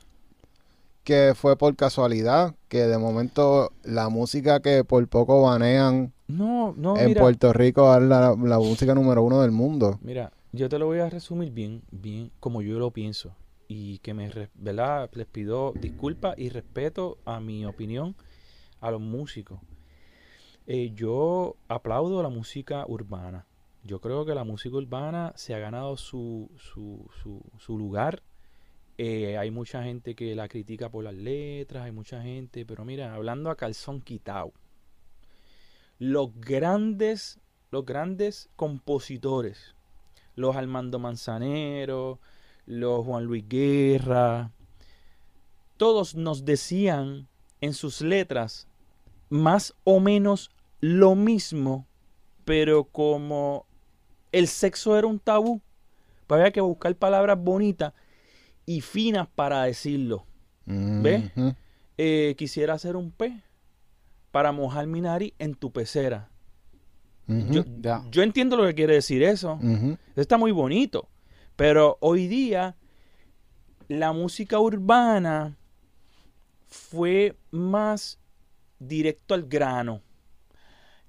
[1.05, 6.97] que fue por casualidad, que de momento la música que por poco banean no, no,
[6.97, 9.97] en Puerto Rico es la, música número uno del mundo.
[10.01, 13.33] Mira, yo te lo voy a resumir bien, bien como yo lo pienso.
[13.71, 15.11] Y que me, ¿verdad?
[15.13, 18.15] Les pido disculpas y respeto a mi opinión
[18.81, 19.59] a los músicos.
[20.65, 23.45] Eh, yo aplaudo la música urbana.
[23.83, 27.07] Yo creo que la música urbana se ha ganado su, su,
[27.59, 28.23] su, lugar.
[28.97, 33.13] Eh, hay mucha gente que la critica por las letras, hay mucha gente, pero mira,
[33.13, 34.51] hablando a calzón quitado,
[35.99, 37.39] los grandes,
[37.69, 39.75] los grandes compositores,
[40.35, 42.19] los Armando Manzanero,
[42.69, 44.51] los Juan Luis Guerra,
[45.75, 47.27] todos nos decían
[47.61, 48.67] en sus letras
[49.29, 51.87] más o menos lo mismo,
[52.45, 53.65] pero como
[54.31, 55.61] el sexo era un tabú,
[56.27, 57.93] pues había que buscar palabras bonitas
[58.67, 60.25] y finas para decirlo.
[60.65, 61.31] ¿Ves?
[61.97, 63.33] Eh, quisiera hacer un pez
[64.29, 66.29] para mojar mi nariz en tu pecera.
[67.27, 69.59] yo, entiendo lo que quiere decir eso.
[70.15, 71.09] Está muy bonito.
[71.59, 72.77] Pero hoy día
[73.89, 75.57] la música urbana
[76.67, 78.17] fue más
[78.79, 80.01] directo al grano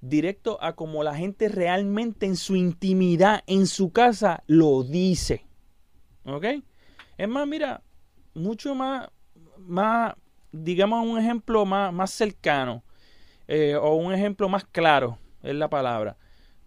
[0.01, 5.45] directo a como la gente realmente en su intimidad, en su casa, lo dice.
[6.25, 6.45] ¿Ok?
[7.17, 7.81] Es más, mira,
[8.33, 9.09] mucho más,
[9.57, 10.15] más
[10.51, 12.83] digamos un ejemplo más, más cercano
[13.47, 16.17] eh, o un ejemplo más claro es la palabra.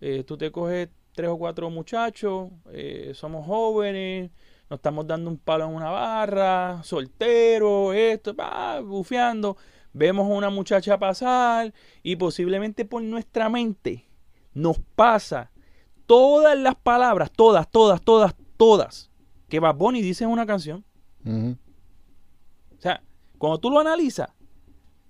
[0.00, 4.30] Eh, tú te coges tres o cuatro muchachos, eh, somos jóvenes,
[4.68, 9.56] nos estamos dando un palo en una barra, soltero, esto, va, bufeando
[9.94, 14.06] vemos a una muchacha pasar y posiblemente por nuestra mente
[14.52, 15.50] nos pasa
[16.06, 19.10] todas las palabras, todas, todas, todas, todas,
[19.48, 20.84] que Bad Bunny dice en una canción.
[21.24, 23.02] O sea,
[23.38, 24.28] cuando tú lo analizas,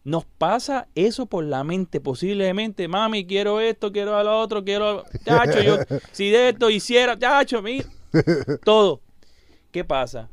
[0.04, 5.04] nos pasa eso por la mente, posiblemente, mami, quiero esto, quiero a lo otro, quiero,
[5.24, 5.78] chacho, yo,
[6.12, 7.86] si de esto hiciera, chacho, mira,
[8.64, 9.00] todo.
[9.72, 10.28] ¿Qué pasa?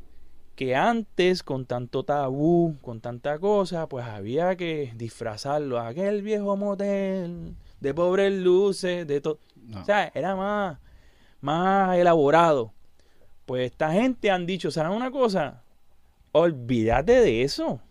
[0.61, 5.79] que antes con tanto tabú, con tanta cosa, pues había que disfrazarlo.
[5.79, 9.39] Aquel viejo motel de pobres luces, de todo.
[9.75, 10.77] O sea, era más,
[11.39, 12.73] más elaborado.
[13.47, 15.63] Pues esta gente han dicho, ¿saben una cosa?
[16.31, 17.81] Olvídate de eso.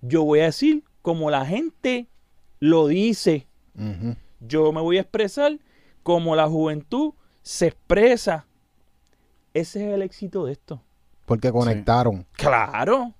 [0.00, 2.08] Yo voy a decir como la gente
[2.60, 3.48] lo dice.
[4.40, 5.58] Yo me voy a expresar
[6.02, 8.46] como la juventud se expresa.
[9.52, 10.82] Ese es el éxito de esto.
[11.26, 12.26] Porque conectaron.
[12.32, 13.14] Claro,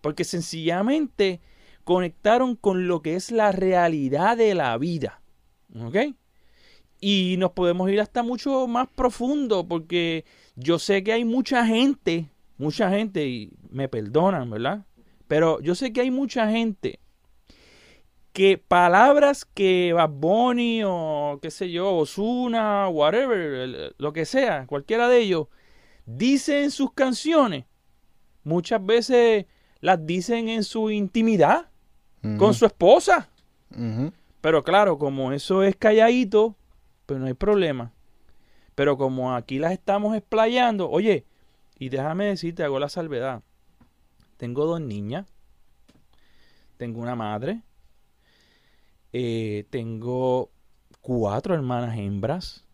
[0.00, 1.40] porque sencillamente
[1.84, 5.22] conectaron con lo que es la realidad de la vida.
[5.80, 5.96] ¿Ok?
[7.00, 10.24] Y nos podemos ir hasta mucho más profundo, porque
[10.56, 14.84] yo sé que hay mucha gente, mucha gente, y me perdonan, ¿verdad?
[15.28, 16.98] Pero yo sé que hay mucha gente
[18.38, 25.08] que palabras que Bad Bunny o qué sé yo, Osuna, whatever, lo que sea, cualquiera
[25.08, 25.48] de ellos,
[26.06, 27.64] dice en sus canciones,
[28.44, 29.46] muchas veces
[29.80, 31.68] las dicen en su intimidad
[32.38, 33.28] con su esposa.
[34.40, 36.54] Pero claro, como eso es calladito,
[37.06, 37.92] pues no hay problema.
[38.76, 41.26] Pero como aquí las estamos explayando, oye,
[41.76, 43.42] y déjame decirte, hago la salvedad.
[44.36, 45.26] Tengo dos niñas,
[46.76, 47.62] tengo una madre,
[49.12, 50.50] eh, tengo
[51.00, 52.64] cuatro hermanas hembras.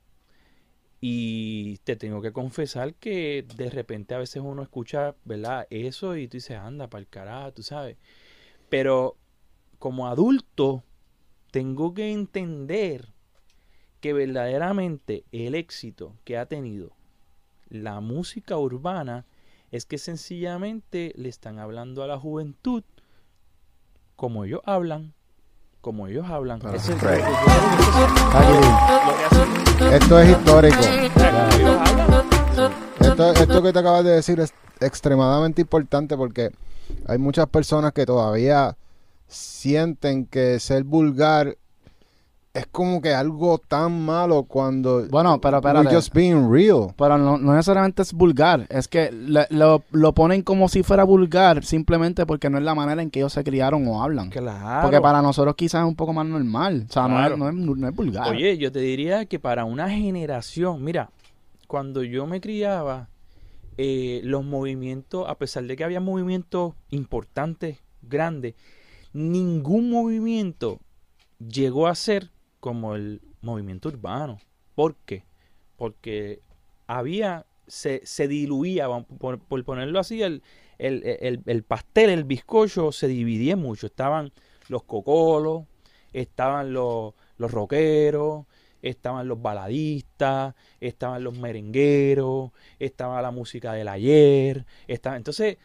[1.01, 5.67] Y te tengo que confesar que de repente a veces uno escucha, ¿verdad?
[5.69, 7.99] Eso y tú dices, anda, para el carajo, tú sabes.
[8.71, 9.19] Pero
[9.79, 10.83] como adulto,
[11.51, 13.13] tengo que entender
[14.01, 16.97] que verdaderamente el éxito que ha tenido
[17.69, 19.27] la música urbana
[19.71, 22.83] es que sencillamente le están hablando a la juventud
[24.17, 25.15] como ellos hablan
[25.85, 26.61] como ellos hablan.
[29.93, 30.79] Esto es histórico.
[33.01, 36.51] Esto, esto que te acabas de decir es extremadamente importante porque
[37.07, 38.79] hay muchas personas que todavía
[39.29, 41.59] sienten que ser vulgar
[42.55, 46.95] es como que algo tan malo cuando bueno pero espérate, just being real.
[46.97, 52.25] Pero no, necesariamente es vulgar es que lo, lo, ponen como si fuera vulgar simplemente
[52.27, 54.31] porque no es la manera en que ellos se criaron o hablan.
[54.31, 54.83] Claro.
[54.83, 57.95] Porque para nosotros quizás es un poco más normal o sea no, es, no, es,
[57.95, 58.29] vulgar.
[58.29, 61.11] Oye yo te diría que para una generación mira
[61.67, 63.09] cuando yo me criaba
[63.79, 68.55] eh, los movimientos a pesar de que había movimientos importantes grandes
[69.13, 70.79] ningún movimiento
[71.41, 72.31] llegó a ser
[72.65, 74.39] como el movimiento urbano.
[74.75, 75.27] ¿Por qué?
[75.77, 76.41] Porque
[76.87, 78.89] había, se, se diluía,
[79.19, 80.43] por, ponerlo así, el,
[80.79, 83.87] el, pastel, el bizcocho se dividía mucho.
[83.87, 84.33] Estaban
[84.69, 85.65] los cocolos,
[86.15, 88.47] estaban los, los rockeros,
[88.81, 95.59] estaban los baladistas, estaban los merengueros, estaba la música del ayer, estaba, entonces,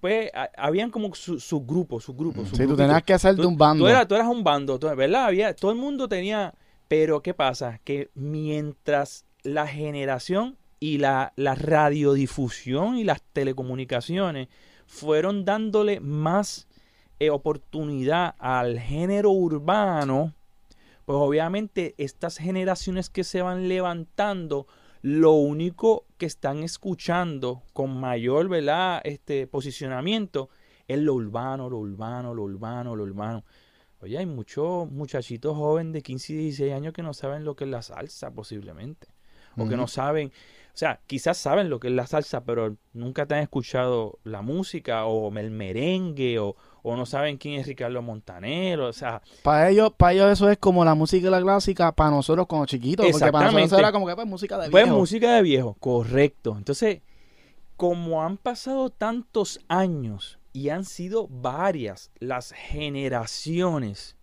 [0.00, 2.48] pues, habían como sus grupos, sus grupos.
[2.52, 3.84] sí, tú tenías que hacerte un bando.
[3.84, 5.26] Tú eras, tú eras un bando, ¿verdad?
[5.26, 6.54] Había, todo el mundo tenía,
[6.88, 7.80] pero ¿qué pasa?
[7.84, 14.48] Que mientras la generación y la, la radiodifusión y las telecomunicaciones
[14.86, 16.68] fueron dándole más
[17.18, 20.34] eh, oportunidad al género urbano,
[21.06, 24.66] pues obviamente estas generaciones que se van levantando
[25.02, 29.00] lo único que están escuchando con mayor ¿verdad?
[29.04, 30.50] Este, posicionamiento
[30.88, 33.44] es lo urbano, lo urbano, lo urbano, lo urbano.
[34.00, 37.64] Oye, hay muchos muchachitos jóvenes de 15 y 16 años que no saben lo que
[37.64, 39.08] es la salsa posiblemente.
[39.58, 43.24] O que no saben, o sea, quizás saben lo que es la salsa, pero nunca
[43.24, 46.56] te han escuchado la música o el merengue o,
[46.88, 49.20] o no saben quién es Ricardo Montanero, o sea...
[49.42, 52.64] Para ellos, para ellos eso es como la música de la clásica para nosotros como
[52.64, 54.94] chiquitos, porque para nosotros era como que pues música de pues, viejo.
[54.94, 56.54] Pues música de viejo, correcto.
[56.56, 57.00] Entonces,
[57.76, 64.14] como han pasado tantos años y han sido varias las generaciones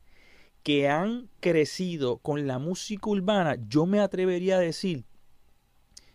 [0.63, 5.03] que han crecido con la música urbana, yo me atrevería a decir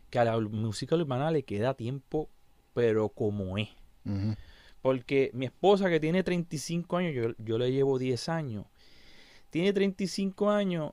[0.08, 2.30] que a la música urbana le queda tiempo,
[2.72, 3.68] pero como es.
[4.82, 8.66] Porque mi esposa que tiene 35 años, yo, yo le llevo 10 años,
[9.50, 10.92] tiene 35 años,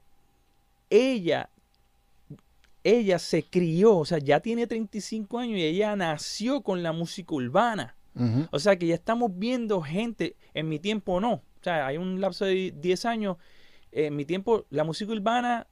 [0.90, 1.50] ella,
[2.84, 7.36] ella se crió, o sea, ya tiene 35 años y ella nació con la música
[7.36, 7.96] urbana.
[8.52, 12.22] O sea que ya estamos viendo gente, en mi tiempo no, o sea, hay un
[12.22, 13.36] lapso de 10 años,
[13.92, 15.68] en mi tiempo la música urbana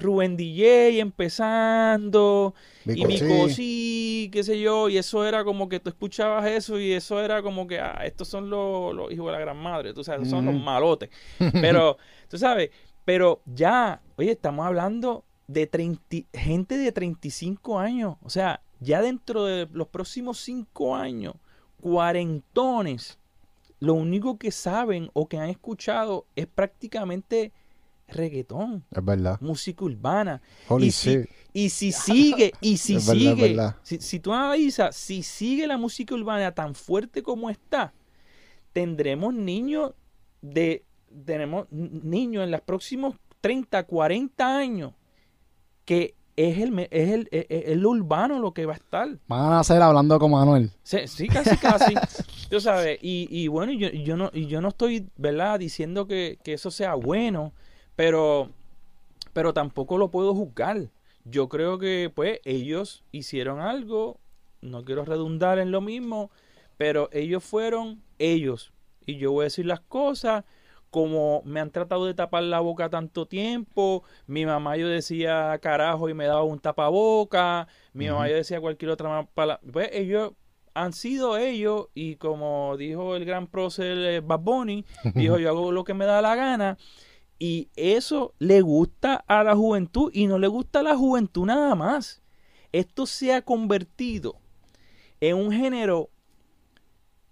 [0.00, 5.90] Rubén DJ empezando y Vico sí, qué sé yo, y eso era como que tú
[5.90, 9.56] escuchabas eso y eso era como que, ah, estos son los, hijos de la gran
[9.56, 11.10] madre, tú sabes, son los malotes.
[11.52, 11.98] Pero,
[12.28, 12.70] tú sabes,
[13.04, 15.68] pero ya, oye, estamos hablando de
[16.32, 21.34] gente de 35 años, o sea, ya dentro de los próximos 5 años,
[21.80, 23.18] cuarentones,
[23.78, 27.52] lo único que saben o que han escuchado es prácticamente
[28.08, 28.84] reggaetón.
[28.90, 29.38] Es verdad.
[29.40, 30.42] Música urbana.
[30.78, 35.78] y, si, y si sigue, y si sigue, Si, si, tú analizas, si sigue la
[35.78, 37.92] música urbana tan fuerte como está,
[38.72, 39.92] tendremos niños
[40.42, 40.84] de,
[41.24, 44.92] tenemos niños en los próximos 30, 40 años
[45.84, 49.08] que es el, es el, es el urbano lo que va a estar.
[49.28, 50.70] Van a nacer hablando como Manuel.
[50.82, 51.94] Sí, casi, casi.
[52.50, 56.38] Tú sabes, y, y bueno, yo, yo, no, y yo no estoy, ¿verdad?, diciendo que,
[56.42, 57.52] que eso sea bueno
[57.96, 58.50] pero,
[59.32, 60.90] pero tampoco lo puedo juzgar.
[61.24, 64.18] Yo creo que pues ellos hicieron algo,
[64.60, 66.30] no quiero redundar en lo mismo,
[66.76, 68.72] pero ellos fueron ellos.
[69.06, 70.44] Y yo voy a decir las cosas
[70.90, 76.08] como me han tratado de tapar la boca tanto tiempo, mi mamá yo decía carajo
[76.08, 80.34] y me daba un tapaboca, mi mamá yo decía cualquier otra palabra, pues ellos
[80.72, 81.88] han sido ellos.
[81.94, 84.84] Y como dijo el gran prócer eh, Bad Bunny,
[85.14, 86.78] dijo yo hago lo que me da la gana
[87.38, 91.74] y eso le gusta a la juventud y no le gusta a la juventud nada
[91.74, 92.22] más.
[92.72, 94.36] Esto se ha convertido
[95.20, 96.10] en un género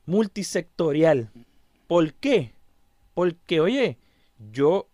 [0.07, 1.31] multisectorial.
[1.87, 2.55] ¿Por qué?
[3.15, 3.99] Porque, oye,
[4.53, 4.89] yo,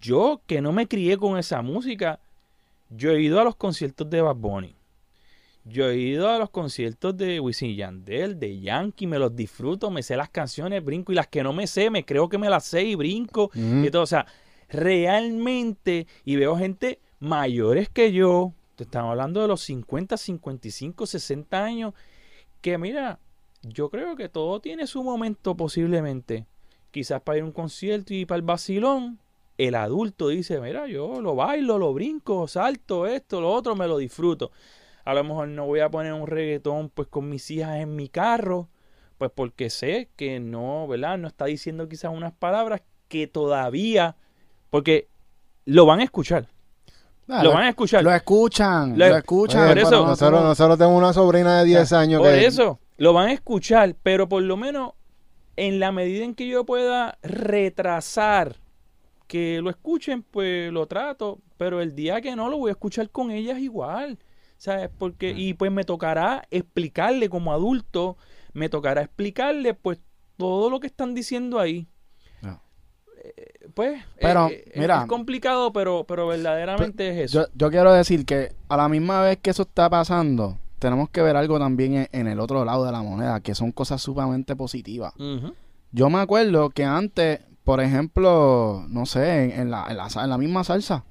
[0.00, 2.20] yo que no me crié con esa música,
[2.88, 4.74] yo he ido a los conciertos de Bad Bunny.
[5.64, 10.02] Yo he ido a los conciertos de Wisin Yandel, de Yankee, me los disfruto, me
[10.02, 12.64] sé las canciones, brinco y las que no me sé, me creo que me las
[12.64, 14.02] sé y brinco y todo.
[14.02, 14.26] O sea,
[14.70, 21.64] realmente, y veo gente mayores que yo, te estamos hablando de los 50, 55, 60
[21.64, 21.94] años,
[22.60, 23.18] que mira,
[23.62, 26.46] yo creo que todo tiene su momento posiblemente
[26.90, 29.18] quizás para ir a un concierto y para el vacilón,
[29.58, 33.98] el adulto dice, mira, yo lo bailo, lo brinco, salto, esto, lo otro, me lo
[33.98, 34.50] disfruto.
[35.04, 38.08] A lo mejor no voy a poner un reggaetón pues con mis hijas en mi
[38.08, 38.68] carro,
[39.18, 41.18] pues porque sé que no, ¿verdad?
[41.18, 44.16] No está diciendo quizás unas palabras que todavía,
[44.70, 45.08] porque
[45.66, 46.48] lo van a escuchar.
[47.26, 48.02] lo van a escuchar.
[48.02, 49.68] Lo escuchan, lo, escuchan.
[49.68, 53.32] Por eso, nosotros, nosotros tenemos una sobrina de 10 años por eso, lo van a
[53.32, 54.92] escuchar, pero por lo menos
[55.56, 58.56] en la medida en que yo pueda retrasar
[59.30, 63.10] que lo escuchen, pues lo trato, pero el día que no lo voy a escuchar
[63.10, 64.18] con ellas igual,
[64.56, 64.90] ¿sabes?
[64.98, 68.16] Porque, y pues me tocará explicarle como adulto,
[68.54, 70.00] me tocará explicarle pues
[70.36, 71.86] todo lo que están diciendo ahí.
[73.22, 77.42] Eh, pues pero, eh, mira, es complicado, pero, pero verdaderamente es eso.
[77.42, 81.22] Yo, yo quiero decir que a la misma vez que eso está pasando, tenemos que
[81.22, 85.12] ver algo también en, el otro lado de la moneda, que son cosas sumamente positivas.
[85.92, 91.04] Yo me acuerdo que antes, por ejemplo, no sé, en, la, en, la, misma salsa,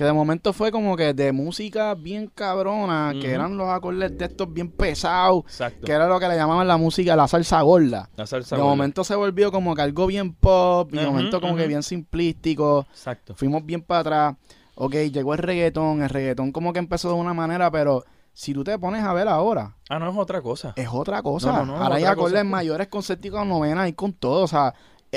[0.00, 4.24] que de momento fue como que de música bien cabrona, que eran los acordes de
[4.24, 5.44] estos bien pesados,
[5.84, 8.08] que era lo que le llamaban la música, la salsa gorda.
[8.16, 11.54] La salsa de momento se volvió como que algo bien pop, y de momento como
[11.54, 12.86] que bien simplístico.
[12.88, 13.34] Exacto.
[13.34, 14.36] Fuimos bien para atrás.
[14.74, 18.64] Ok, llegó el reggaetón, el reggaetón como que empezó de una manera, pero si tú
[18.64, 19.76] te pones a ver ahora.
[19.90, 20.72] Ah, no es otra cosa.
[20.76, 21.58] Es otra cosa.
[21.58, 24.44] ahora hay acordes mayores con séptica novena y con todo.
[24.44, 24.72] O sea,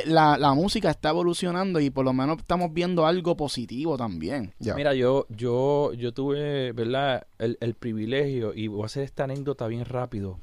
[0.05, 4.53] la, la, música está evolucionando y por lo menos estamos viendo algo positivo también.
[4.59, 7.27] Mira, yo, yo, yo tuve, ¿verdad?
[7.37, 10.39] El, el, privilegio, y voy a hacer esta anécdota bien rápido.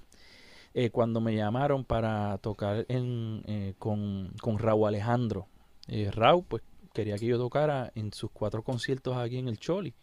[0.73, 5.49] Eh, cuando me llamaron para tocar en, eh, con, con Raúl Alejandro.
[6.13, 9.95] Raúl, pues quería que yo tocara en sus cuatro conciertos aquí en el Choli.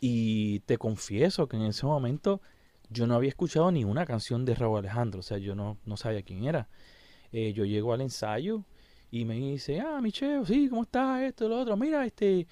[0.00, 2.42] Y te confieso que en ese momento
[2.90, 5.96] yo no había escuchado ni una canción de Raúl Alejandro, o sea, yo no, no
[5.96, 6.68] sabía quién era.
[7.32, 8.64] Eh, yo llego al ensayo
[9.10, 11.22] y me dice, ah, Micheo, sí, ¿cómo estás?
[11.22, 11.76] Esto, lo otro.
[11.76, 12.46] Mira, este,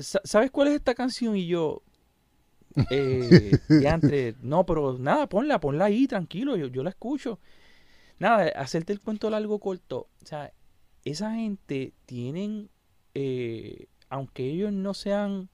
[0.00, 1.36] ¿sabes cuál es esta canción?
[1.36, 1.82] Y yo,
[2.90, 7.38] eh, entre, no, pero nada, ponla, ponla ahí, tranquilo, yo, yo la escucho.
[8.18, 10.08] Nada, hacerte el cuento largo corto.
[10.22, 10.52] O sea,
[11.04, 12.70] esa gente tienen,
[13.14, 15.48] eh, aunque ellos no sean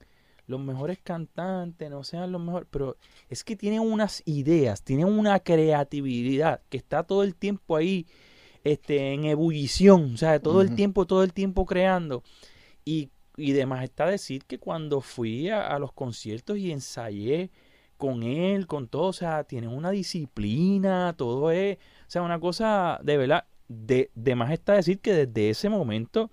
[0.47, 2.97] los mejores cantantes, no sean los mejores, pero
[3.29, 8.05] es que tienen unas ideas, tienen una creatividad que está todo el tiempo ahí
[8.63, 12.23] este, en ebullición, o sea, todo el tiempo, todo el tiempo creando.
[12.83, 17.51] Y, y demás está decir que cuando fui a, los conciertos y ensayé
[17.97, 22.99] con él, con todo, o sea, tienen una disciplina, todo es, o sea, una cosa
[23.03, 26.29] de verdad, de, de más está decir que desde ese momento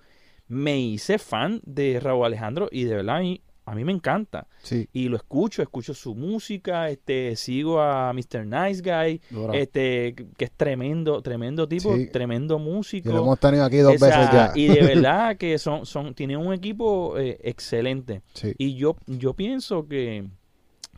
[0.49, 4.47] me hice fan de Raúl Alejandro y de verdad a mí me encanta.
[4.93, 8.47] Y lo escucho, escucho su música, este, sigo a Mr.
[8.47, 9.21] Nice Guy,
[9.55, 13.09] este, que es tremendo, tremendo tipo, tremendo músico.
[13.09, 14.53] Y lo hemos tenido aquí dos veces ya.
[14.55, 18.23] Y de verdad que son, son, tienen un equipo eh, excelente.
[18.59, 20.27] Y yo, yo pienso que,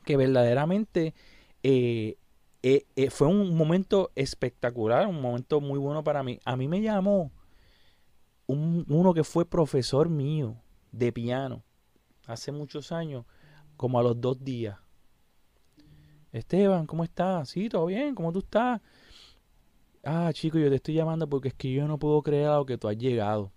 [0.04, 1.14] que verdaderamente
[1.62, 2.16] eh,
[2.62, 6.40] eh, fue un momento espectacular, un momento muy bueno para mí.
[6.44, 7.30] A mí me llamó
[8.46, 10.56] un, uno que fue profesor mío
[10.92, 11.62] de piano
[12.26, 13.24] hace muchos años,
[13.76, 14.78] como a los dos días.
[16.32, 17.48] Esteban, ¿cómo estás?
[17.50, 18.80] Sí, todo bien, ¿cómo tú estás?
[20.02, 22.66] Ah, chico, yo te estoy llamando porque es que yo no puedo creer a lo
[22.66, 23.52] que tú has llegado.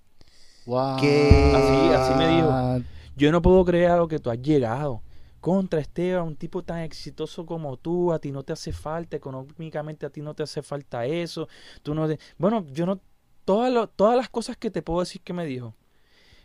[0.66, 0.96] Wow.
[0.96, 2.86] Así, así me dijo.
[3.16, 5.02] Yo no puedo creer a lo que tú has llegado.
[5.42, 10.06] Contra Esteban, un tipo tan exitoso como tú, a ti no te hace falta, económicamente
[10.06, 11.48] a ti no te hace falta eso.
[11.84, 12.08] Tú no
[12.38, 13.00] Bueno, yo no.
[13.44, 15.74] Todas, todas las cosas que te puedo decir que me dijo.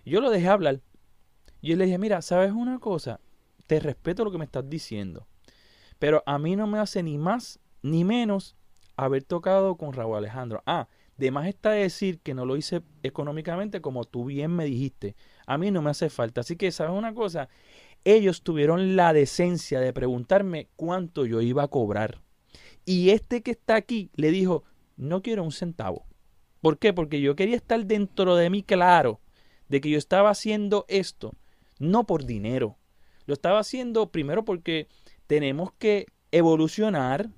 [0.05, 0.81] Yo lo dejé hablar.
[1.63, 3.21] Yo le dije, mira, ¿sabes una cosa?
[3.69, 5.27] Te respeto lo que me estás diciendo.
[5.99, 8.57] Pero a mí no me hace ni más ni menos
[8.97, 10.63] haber tocado con Raúl Alejandro.
[10.67, 15.15] Ah, De más está decir que no lo hice económicamente como tú bien me dijiste.
[15.47, 16.41] A mí no me hace falta.
[16.41, 17.49] Así que, ¿sabes una cosa?
[18.05, 22.23] Ellos tuvieron la decencia de preguntarme cuánto yo iba a cobrar.
[22.85, 24.65] Y este que está aquí le dijo,
[24.97, 26.07] no quiero un centavo.
[26.61, 26.93] ¿Por qué?
[26.93, 29.21] Porque yo quería estar dentro de mí claro
[29.69, 31.35] de que yo estaba haciendo esto,
[31.83, 32.79] no por dinero.
[33.27, 34.89] Lo estaba haciendo primero porque
[35.27, 37.29] tenemos que evolucionar,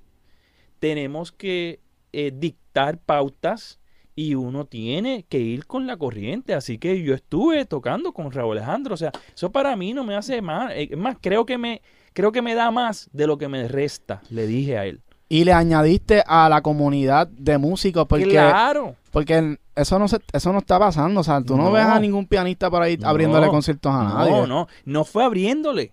[0.79, 1.81] tenemos que
[2.13, 3.81] eh, dictar pautas
[4.17, 6.55] y uno tiene que ir con la corriente.
[6.55, 8.95] Así que yo estuve tocando con Raúl Alejandro.
[8.95, 10.73] O sea, eso para mí no me hace más.
[10.73, 11.83] Eh, es más, creo que me,
[12.13, 15.03] creo que me da más de lo que me resta, le dije a él.
[15.35, 18.29] Y le añadiste a la comunidad de músicos porque...
[18.29, 18.95] Claro.
[19.11, 21.23] Porque eso no se, eso no está pasando.
[21.23, 24.31] O sea, tú no, ves a ningún pianista por ahí abriéndole conciertos a nadie.
[24.31, 24.69] No, no.
[24.85, 25.93] No fue abriéndole.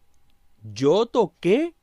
[0.62, 1.74] Yo toqué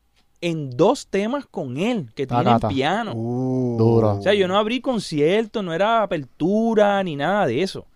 [0.41, 3.11] en dos temas con él, que tienen piano.
[3.17, 4.19] Uh, duro.
[4.19, 7.87] O sea, yo no abrí concierto, no era apertura ni nada de eso.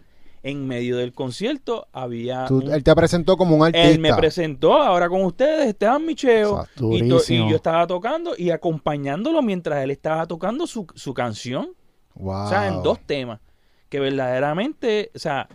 [0.44, 2.46] En medio del concierto había.
[2.46, 3.88] él te presentó como un artista.
[3.88, 6.66] Él me presentó ahora con ustedes, Esteban Micheo.
[6.80, 11.70] Y, y, yo estaba tocando y acompañándolo mientras él estaba tocando su, su canción.
[12.14, 13.40] O sea, en dos temas.
[13.88, 15.48] Que verdaderamente, o sea,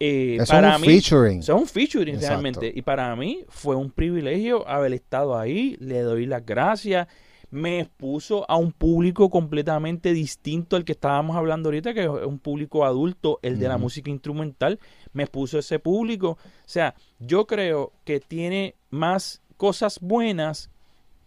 [0.00, 1.38] eh, es un featuring.
[1.40, 2.72] Es un featuring realmente.
[2.74, 5.76] Y para mí fue un privilegio haber estado ahí.
[5.80, 7.08] Le doy las gracias.
[7.54, 12.40] Me expuso a un público completamente distinto al que estábamos hablando ahorita, que es un
[12.40, 14.80] público adulto, el de la música instrumental.
[15.12, 16.30] Me expuso a ese público.
[16.30, 20.68] O sea, yo creo que tiene más cosas buenas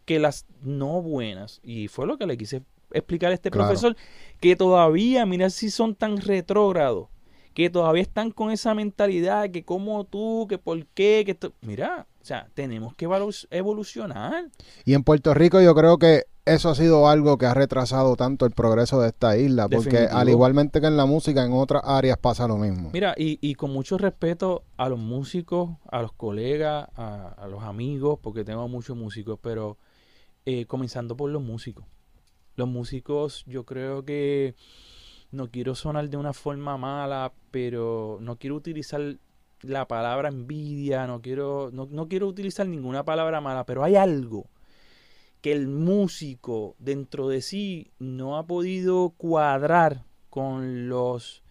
[0.03, 1.61] que las no buenas.
[1.63, 2.61] Y fue lo que le quise
[2.91, 3.95] explicar a este profesor,
[4.41, 7.07] que todavía, mira si son tan retrógrados
[7.57, 12.23] que todavía están con esa mentalidad que como tú, que por qué, que mira, o
[12.23, 13.09] sea, tenemos que
[13.49, 14.51] evolucionar.
[14.85, 18.45] Y en Puerto Rico yo creo que eso ha sido algo que ha retrasado tanto
[18.45, 22.19] el progreso de esta isla, porque al igualmente que en la música, en otras áreas
[22.19, 22.91] pasa lo mismo.
[22.93, 28.19] Mira, y, y con mucho respeto a los músicos, a los colegas, a, los amigos,
[28.21, 29.79] porque tengo muchos músicos, pero
[30.45, 31.85] eh, comenzando por los músicos.
[32.55, 34.53] Los músicos yo creo que
[35.31, 39.17] no quiero sonar de una forma mala, pero no quiero utilizar
[39.61, 44.47] la palabra envidia, no quiero, no, quiero utilizar ninguna palabra mala, pero hay algo
[45.41, 51.43] que el músico dentro de sí no ha podido cuadrar con los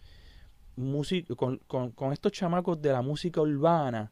[0.75, 1.57] músicos, con,
[1.89, 4.11] con, estos chamacos de la música urbana,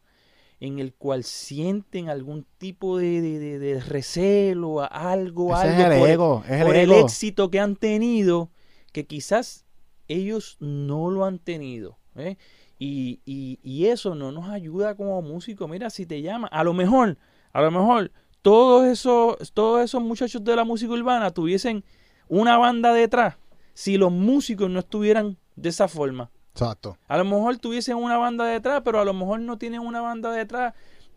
[0.59, 6.43] en el cual sienten algún tipo de, de, de, recelo, algo, algo es el ego,
[6.47, 8.49] es el, el éxito que han tenido
[8.95, 9.65] que quizás
[10.07, 11.97] ellos no lo han tenido.
[12.15, 12.37] ¿eh?
[12.79, 15.69] Y, y, eso no nos ayuda como músicos.
[15.69, 17.17] Mira, si te llama, a lo mejor,
[17.51, 21.83] a lo mejor, todos esos, todos esos muchachos de la música urbana tuviesen
[22.29, 23.35] una banda detrás
[23.73, 26.31] si los músicos no estuvieran de esa forma.
[26.53, 26.97] Exacto.
[27.09, 30.31] A lo mejor tuviesen una banda detrás, pero a lo mejor no tienen una banda
[30.31, 30.73] detrás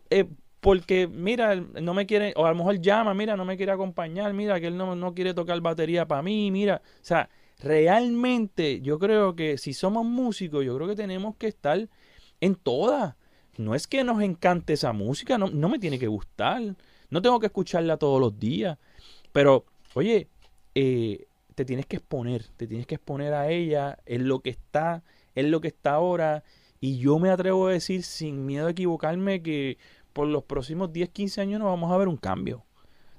[0.09, 0.25] eh,
[0.59, 4.33] porque, mira, no me quiere, o a lo mejor llama, mira, no me quiere acompañar,
[4.33, 7.29] mira, que él no, no quiere tocar batería para mí, mira, o sea,
[7.59, 11.89] realmente yo creo que si somos músicos, yo creo que tenemos que estar
[12.41, 13.15] en todas.
[13.57, 16.61] No es que nos encante esa música, no, no me tiene que gustar,
[17.09, 18.77] no tengo que escucharla todos los días,
[19.33, 20.29] pero oye,
[20.75, 25.03] eh, te tienes que exponer, te tienes que exponer a ella, en lo que está,
[25.35, 26.43] en lo que está ahora,
[26.79, 29.77] y yo me atrevo a decir sin miedo a equivocarme que
[30.13, 32.63] por los próximos 10, 15 años nos vamos a ver un cambio.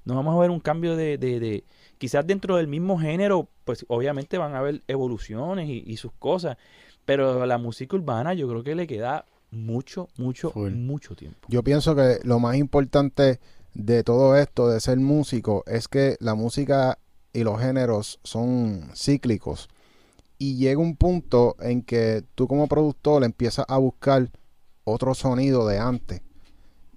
[0.05, 1.65] Nos vamos a ver un cambio de, de,
[2.01, 6.57] quizás dentro del mismo género, pues obviamente van a haber evoluciones y, sus cosas,
[7.05, 11.47] pero la música urbana yo creo que le queda mucho, mucho, mucho tiempo.
[11.49, 13.39] Yo pienso que lo más importante
[13.75, 16.99] de todo esto, de ser músico, es que la música
[17.35, 19.69] y los géneros son cíclicos.
[20.39, 24.31] Y llega un punto en que tú como productor empiezas a buscar
[24.85, 26.23] otro sonido de antes.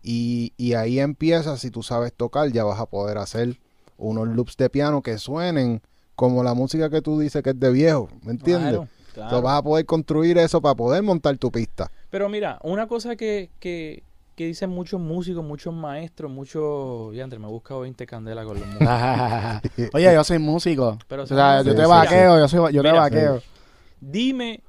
[0.02, 3.60] Y, y ahí empiezas, si tú sabes tocar, ya vas a poder hacer
[3.98, 5.82] unos loops de piano que suenen
[6.16, 8.80] como la música que tú dices que es de viejo, ¿me entiendes?
[9.14, 11.90] Claro, vas a poder construir eso para poder montar tu pista.
[12.10, 14.04] Pero mira, una cosa que, que,
[14.36, 17.16] que dicen muchos músicos, muchos maestros, muchos...
[17.16, 19.90] Ya, me he buscado 20 candelas con los músicos.
[19.94, 20.98] Oye, yo soy músico.
[21.08, 23.42] Pero, o sea, yo te vaqueo, yo, soy, yo te vaqueo.
[24.02, 24.64] Dime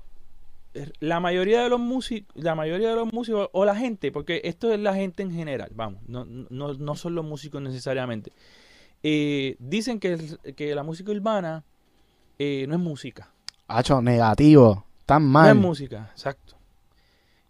[1.01, 4.73] la mayoría de los músicos, la mayoría de los músicos o la gente, porque esto
[4.73, 8.33] es la gente en general, vamos, no, no, no son los músicos necesariamente.
[9.07, 10.19] Eh, dicen que,
[10.57, 11.63] que, la música urbana
[12.39, 13.31] eh, no es música.
[13.69, 14.87] Hacho, negativo.
[15.05, 15.45] Tan mal.
[15.45, 16.57] No es música, exacto.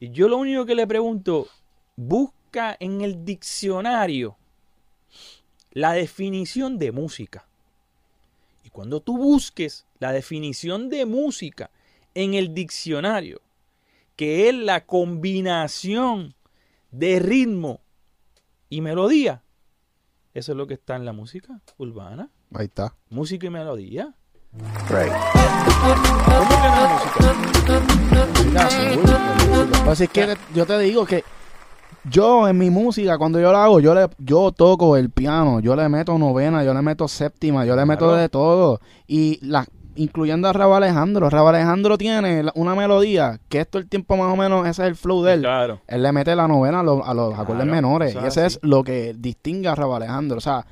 [0.01, 1.47] Y yo lo único que le pregunto,
[1.95, 4.37] busca en el diccionario
[5.71, 7.47] la definición de música.
[8.65, 11.71] Y cuando tú busques la definición de música
[12.15, 13.41] en el diccionario,
[14.17, 16.35] que es la combinación
[16.91, 17.81] de ritmo
[18.69, 19.44] y melodía,
[20.35, 22.29] eso es lo que está en la música urbana.
[22.53, 22.95] Ahí está.
[23.09, 24.15] Música y melodía.
[24.91, 25.13] Right.
[29.85, 31.25] Pues es que yo te digo que
[32.11, 35.75] yo en mi música, cuando yo la hago, yo le, yo toco el piano, yo
[35.77, 38.81] le meto novena, yo le meto séptima, yo le meto de todo.
[39.07, 39.67] Y la,
[39.97, 41.31] incluyendo a Rabo Alejandro.
[41.31, 44.97] Rabo Alejandro tiene una melodía que esto el tiempo más o menos, ese es el
[44.97, 45.41] flow de él.
[45.41, 45.81] Claro.
[45.87, 48.15] Él le mete la novena a los, acordes menores.
[48.15, 50.39] y ese es lo que distingue a Rabo Alejandro.
[50.39, 50.65] O sea,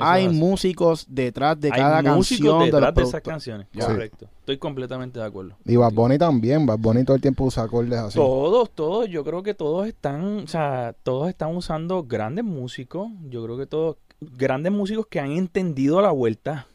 [0.00, 2.64] hay músicos detrás de cada canción.
[2.64, 3.68] detrás de, esas canciones.
[3.78, 4.26] Correcto.
[4.40, 5.54] Estoy completamente de acuerdo.
[5.64, 6.66] Y Bad Bunny también.
[6.66, 8.18] Bad Bunny todo el tiempo usa acordes así.
[8.18, 9.08] Todos, todos.
[9.08, 13.08] Yo creo que todos están, o sea, todos están usando grandes músicos.
[13.28, 16.66] Yo creo que todos, grandes músicos que han entendido la vuelta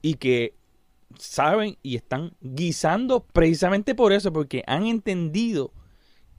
[0.00, 0.54] y que
[1.18, 5.72] saben y están guisando precisamente por eso, porque han entendido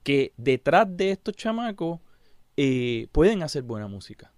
[0.02, 2.00] que detrás de estos chamacos
[2.56, 4.32] eh, pueden hacer buena música.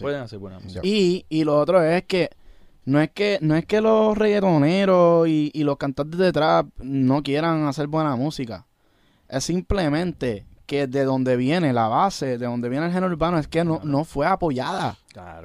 [0.00, 0.80] Pueden hacer buena música.
[0.82, 2.30] Y, y lo otro es que
[2.84, 7.22] no es que no es que los reggaetoneros y, y los cantantes de trap no
[7.22, 8.66] quieran hacer buena música.
[9.28, 13.48] Es simplemente que de donde viene la base, de donde viene el género urbano, es
[13.48, 14.96] que no, no fue apoyada.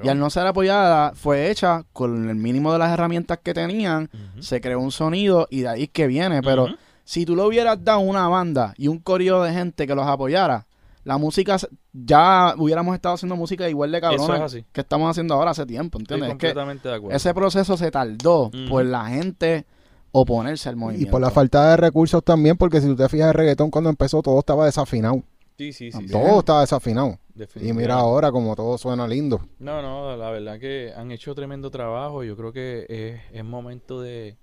[0.04, 4.08] Y al no ser apoyada, fue hecha con el mínimo de las herramientas que tenían,
[4.38, 6.42] se creó un sonido y de ahí es que viene.
[6.42, 6.68] Pero
[7.02, 10.64] si tú le hubieras dado una banda y un corrido de gente que los apoyara,
[11.02, 11.56] la música,
[11.92, 16.28] ya hubiéramos estado haciendo música igual de cabrón que estamos haciendo ahora hace tiempo, ¿entiendes?
[16.28, 17.16] completamente de acuerdo.
[17.16, 19.66] Ese proceso se tardó por la gente
[20.20, 21.08] oponerse al movimiento.
[21.08, 23.90] Y por la falta de recursos también, porque si tú te fijas el reggaetón cuando
[23.90, 25.22] empezó todo estaba desafinado.
[25.58, 26.06] Sí, sí, sí.
[26.06, 27.18] Todo estaba desafinado.
[27.56, 29.40] Y mira ahora como todo suena lindo.
[29.58, 32.24] No, no, la verdad que han hecho tremendo trabajo.
[32.24, 34.36] Yo creo que es, momento de...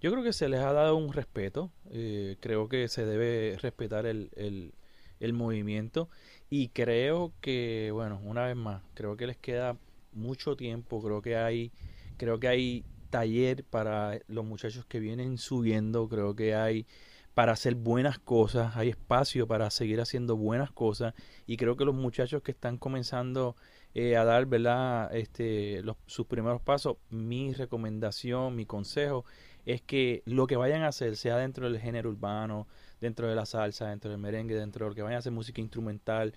[0.00, 1.70] Yo creo que se les ha dado un respeto.
[1.90, 4.74] Eh, creo que se debe respetar el, el,
[5.18, 6.08] el movimiento.
[6.48, 9.76] Y creo que, bueno, una vez más, creo que les queda
[10.12, 11.02] mucho tiempo.
[11.02, 11.72] Creo que hay,
[12.16, 16.86] creo que hay taller para los muchachos que vienen subiendo, creo que hay
[17.34, 21.14] para hacer buenas cosas, hay espacio para seguir haciendo buenas cosas
[21.46, 23.56] y creo que los muchachos que están comenzando
[23.94, 25.14] eh, a dar ¿verdad?
[25.14, 29.24] Este, los, sus primeros pasos, mi recomendación, mi consejo
[29.66, 32.66] es que lo que vayan a hacer, sea dentro del género urbano,
[33.00, 35.60] dentro de la salsa, dentro del merengue, dentro de lo que vayan a hacer música
[35.60, 36.34] instrumental,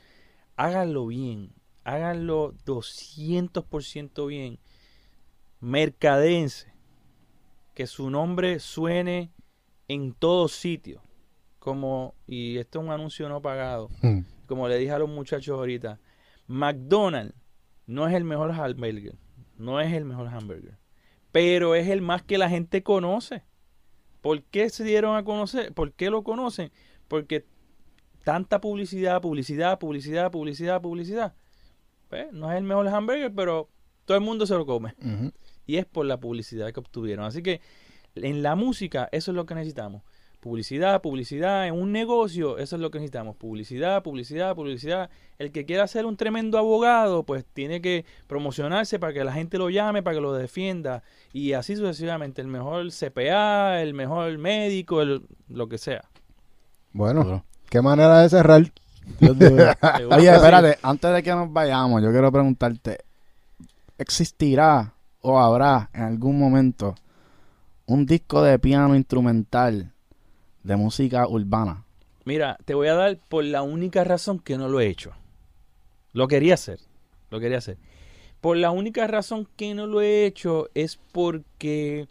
[0.55, 1.51] háganlo bien,
[1.83, 4.59] háganlo 200% bien
[5.63, 6.73] mercadense,
[7.73, 9.31] que su nombre suene
[9.87, 11.01] en todos sitios,
[11.57, 14.19] como, y esto es un anuncio no pagado, hmm.
[14.45, 16.01] como le dije a los muchachos ahorita,
[16.47, 17.33] McDonald's
[17.87, 19.15] no es el mejor hamburger,
[19.57, 20.77] no es el mejor hamburger,
[21.31, 23.43] pero es el más que la gente conoce.
[24.19, 25.73] ¿Por qué se dieron a conocer?
[25.73, 26.73] ¿Por qué lo conocen?
[27.07, 27.45] Porque
[28.25, 31.35] tanta publicidad, publicidad, publicidad, publicidad, publicidad.
[32.09, 33.69] Pues, no es el mejor hamburger, pero
[34.03, 34.93] todo el mundo se lo come
[35.65, 37.25] y es por la publicidad que obtuvieron.
[37.25, 37.61] Así que
[38.15, 40.01] en la música eso es lo que necesitamos.
[40.39, 43.37] Publicidad, publicidad, en un negocio, eso es lo que necesitamos.
[43.37, 45.09] Publicidad, publicidad, publicidad.
[45.39, 49.57] El que quiera ser un tremendo abogado, pues tiene que promocionarse para que la gente
[49.57, 51.01] lo llame, para que lo defienda.
[51.31, 52.41] Y así sucesivamente.
[52.41, 56.03] El mejor CPA, el mejor médico, lo que sea.
[56.91, 58.63] Bueno, qué manera de cerrar.
[59.21, 62.99] Oye, espérate, antes de que nos vayamos, yo quiero preguntarte,
[63.97, 66.95] ¿existirá o habrá en algún momento
[67.87, 69.91] un disco de piano instrumental
[70.63, 71.85] de música urbana?
[72.25, 75.11] Mira, te voy a dar por la única razón que no lo he hecho.
[76.11, 76.79] Lo quería hacer,
[77.31, 77.77] lo quería hacer.
[78.41, 82.07] Por la única razón que no lo he hecho es porque,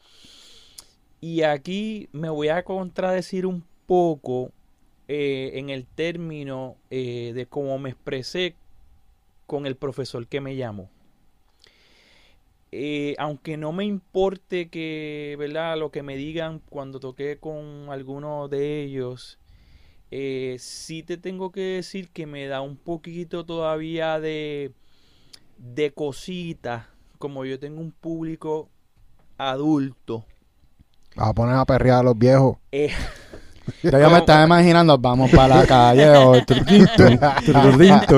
[1.21, 4.51] y aquí me voy a contradecir un poco
[5.09, 8.55] eh, en el término eh, de cómo me expresé
[9.47, 10.89] con el profesor que me llamó.
[12.75, 15.77] Eh, aunque no me importe que, ¿verdad?
[15.77, 19.39] Lo que me digan cuando toqué con alguno de ellos,
[20.11, 24.73] eh, sí te tengo que decir que me da un poquito todavía de,
[25.59, 26.89] de cosita,
[27.19, 28.71] como yo tengo un público
[29.37, 30.25] adulto.
[31.15, 32.57] Vas a poner a perrear a los viejos.
[32.73, 32.91] Eh,
[33.83, 36.35] yo ya me estaba imaginando, vamos para la calle, o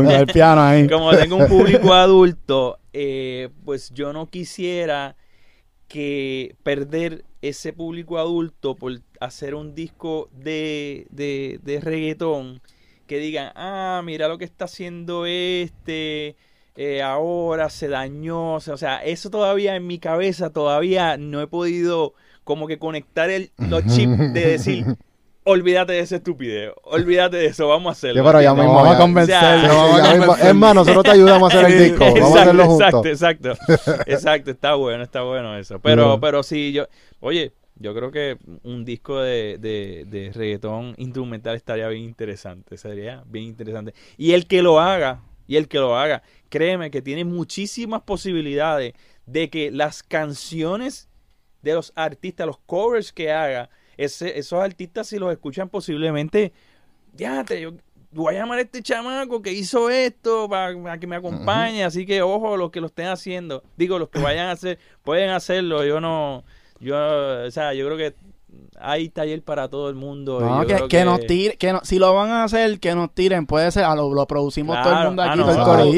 [0.08, 0.88] el piano ahí.
[0.88, 5.16] Como tengo un público adulto, eh, pues yo no quisiera
[5.88, 12.62] que perder ese público adulto por hacer un disco de, de, reggaetón
[13.06, 16.36] que digan, ah, mira lo que está haciendo este,
[16.76, 22.14] eh, ahora se dañó, o sea, eso todavía en mi cabeza todavía no he podido
[22.44, 24.86] como que conectar el, los chips de decir,
[25.44, 28.24] olvídate de ese estupidez, olvídate de eso, vamos a hacerlo.
[28.24, 29.34] pero ya mismo, vamos a convencer.
[30.48, 33.06] Es más, nosotros te ayudamos a hacer el disco, vamos a hacerlo juntos.
[33.06, 35.78] Exacto, exacto, exacto, está bueno, está bueno eso.
[35.80, 36.86] Pero, pero sí, yo,
[37.20, 43.22] oye, yo creo que un disco de, de, de reggaetón instrumental estaría bien interesante, sería
[43.26, 43.94] bien interesante.
[44.16, 48.94] Y el que lo haga, y el que lo haga, créeme que tiene muchísimas posibilidades
[49.26, 51.08] de que las canciones
[51.62, 56.52] de los artistas, los covers que haga, esos artistas si los escuchan posiblemente,
[57.14, 57.72] ya te, yo
[58.12, 62.22] voy a llamar a este chamaco que hizo esto para, que me acompañe, así que
[62.22, 66.00] ojo los que lo estén haciendo, digo los que vayan a hacer, pueden hacerlo, yo
[66.00, 66.44] no,
[66.80, 66.96] yo,
[67.46, 68.14] o sea, yo creo que
[68.80, 70.40] hay taller para todo el mundo.
[70.40, 73.70] No, que, que, nos tiren, que si lo van a hacer, que nos tiren, puede
[73.70, 75.40] ser, lo, lo producimos todo el mundo aquí,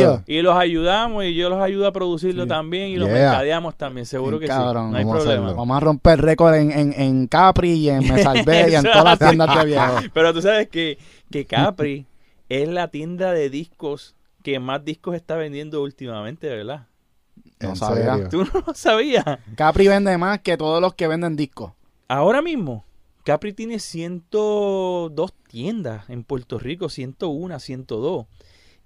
[0.02, 4.06] ah, Y los ayudamos y yo los ayudo a producirlo también y los mercadeamos también,
[4.06, 4.52] seguro que sí.
[4.52, 5.52] No hay problema.
[5.52, 9.04] Vamos a romper récord en, en, en, Capri y en Me Salvé y en todas
[9.04, 9.96] las tiendas de viejo.
[10.12, 10.98] Pero tú sabes que,
[11.30, 12.06] que Capri
[12.48, 16.86] es la tienda de discos que más discos está vendiendo últimamente, ¿verdad?
[17.60, 18.28] No sabía.
[18.28, 19.24] ¿Tú no lo sabías?
[19.56, 21.72] Capri vende más que todos los que venden discos.
[22.08, 22.84] Ahora mismo,
[23.24, 28.26] Capri tiene 102 tiendas en Puerto Rico, 101, 102.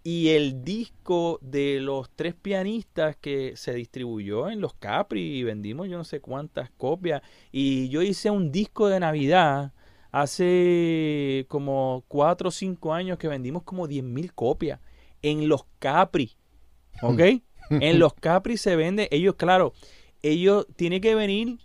[0.02, 5.90] Y el disco de los tres pianistas que se distribuyó en los Capri y vendimos
[5.90, 7.20] yo no sé cuántas copias.
[7.52, 9.74] Y yo hice un disco de Navidad
[10.10, 14.80] hace como 4 o 5 años que vendimos como 10 mil copias
[15.20, 16.36] en los Capri.
[17.02, 17.20] ¿Ok?
[17.70, 19.74] en los Capri se vende, ellos, claro,
[20.22, 21.58] ellos tienen que venir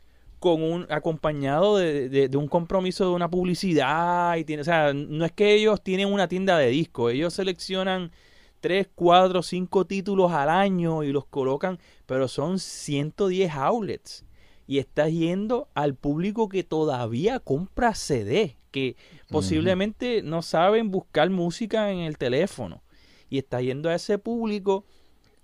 [0.46, 5.32] con un acompañado de, un compromiso de una publicidad y tiene, o sea, no es
[5.32, 8.12] que ellos tienen una tienda de discos, ellos seleccionan
[8.60, 14.24] tres, cuatro, cinco títulos al año y los colocan, pero son 110 outlets
[14.68, 18.98] y estás yendo al público que todavía compra CD, que
[19.32, 22.84] posiblemente no saben buscar música en el teléfono
[23.32, 24.86] y está yendo a ese público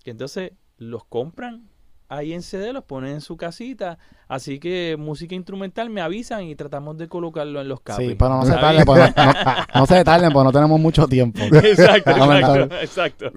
[0.04, 1.71] que entonces los compran
[2.12, 3.98] ahí en CD, los ponen en su casita.
[4.28, 8.10] Así que música instrumental me avisan y tratamos de colocarlo en los cables.
[8.10, 9.14] Sí, pero no se tarden, porque
[9.74, 11.40] no, se tarden, porque no tenemos mucho tiempo.
[11.54, 12.12] exacto,
[12.82, 13.32] exacto,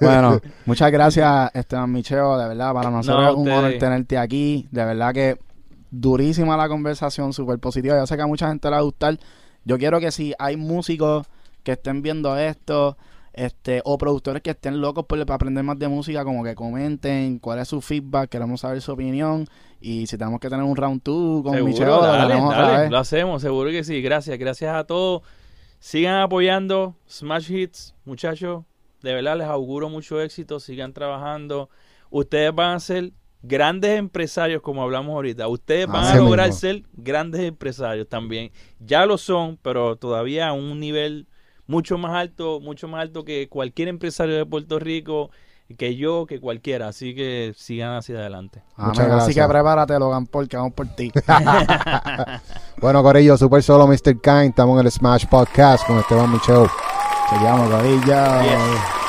[0.00, 4.68] Bueno, muchas gracias, Esteban Micheo, de verdad, para nosotros es un honor tenerte aquí.
[4.70, 5.36] De verdad que
[5.90, 7.96] durísima la conversación, súper positiva.
[7.96, 9.18] Yo sé que a mucha gente le va a gustar.
[9.64, 11.26] Yo quiero que si hay músicos
[11.64, 12.96] que estén viendo esto,
[13.32, 17.38] este o productores que estén locos por, para aprender más de música, como que comenten
[17.38, 19.46] cuál es su feedback, queremos saber su opinión
[19.80, 24.02] y si tenemos que tener un round 2 con Michelle, lo hacemos, seguro que sí.
[24.02, 25.22] Gracias, gracias a todos.
[25.78, 28.64] Sigan apoyando Smash Hits, muchachos.
[29.02, 31.70] De verdad les auguro mucho éxito, sigan trabajando.
[32.10, 33.12] Ustedes van a ser
[33.42, 35.48] grandes empresarios, como hablamos ahorita.
[35.48, 38.52] Ustedes van a lograr ser grandes empresarios también.
[38.78, 41.26] Ya lo son, pero todavía a un nivel
[41.70, 45.30] mucho más alto, mucho más alto que cualquier empresario de Puerto Rico,
[45.78, 46.88] que yo, que cualquiera.
[46.88, 48.62] Así que sigan hacia adelante.
[48.76, 49.28] Muchas gracias.
[49.28, 51.12] Así que prepárate, Logan Paul, que vamos por ti.
[52.80, 54.20] bueno, Corillo, super solo Mr.
[54.20, 54.50] Kind.
[54.50, 56.66] Estamos en el Smash Podcast con Esteban Michel.
[57.30, 58.99] Seguimos, Corillo.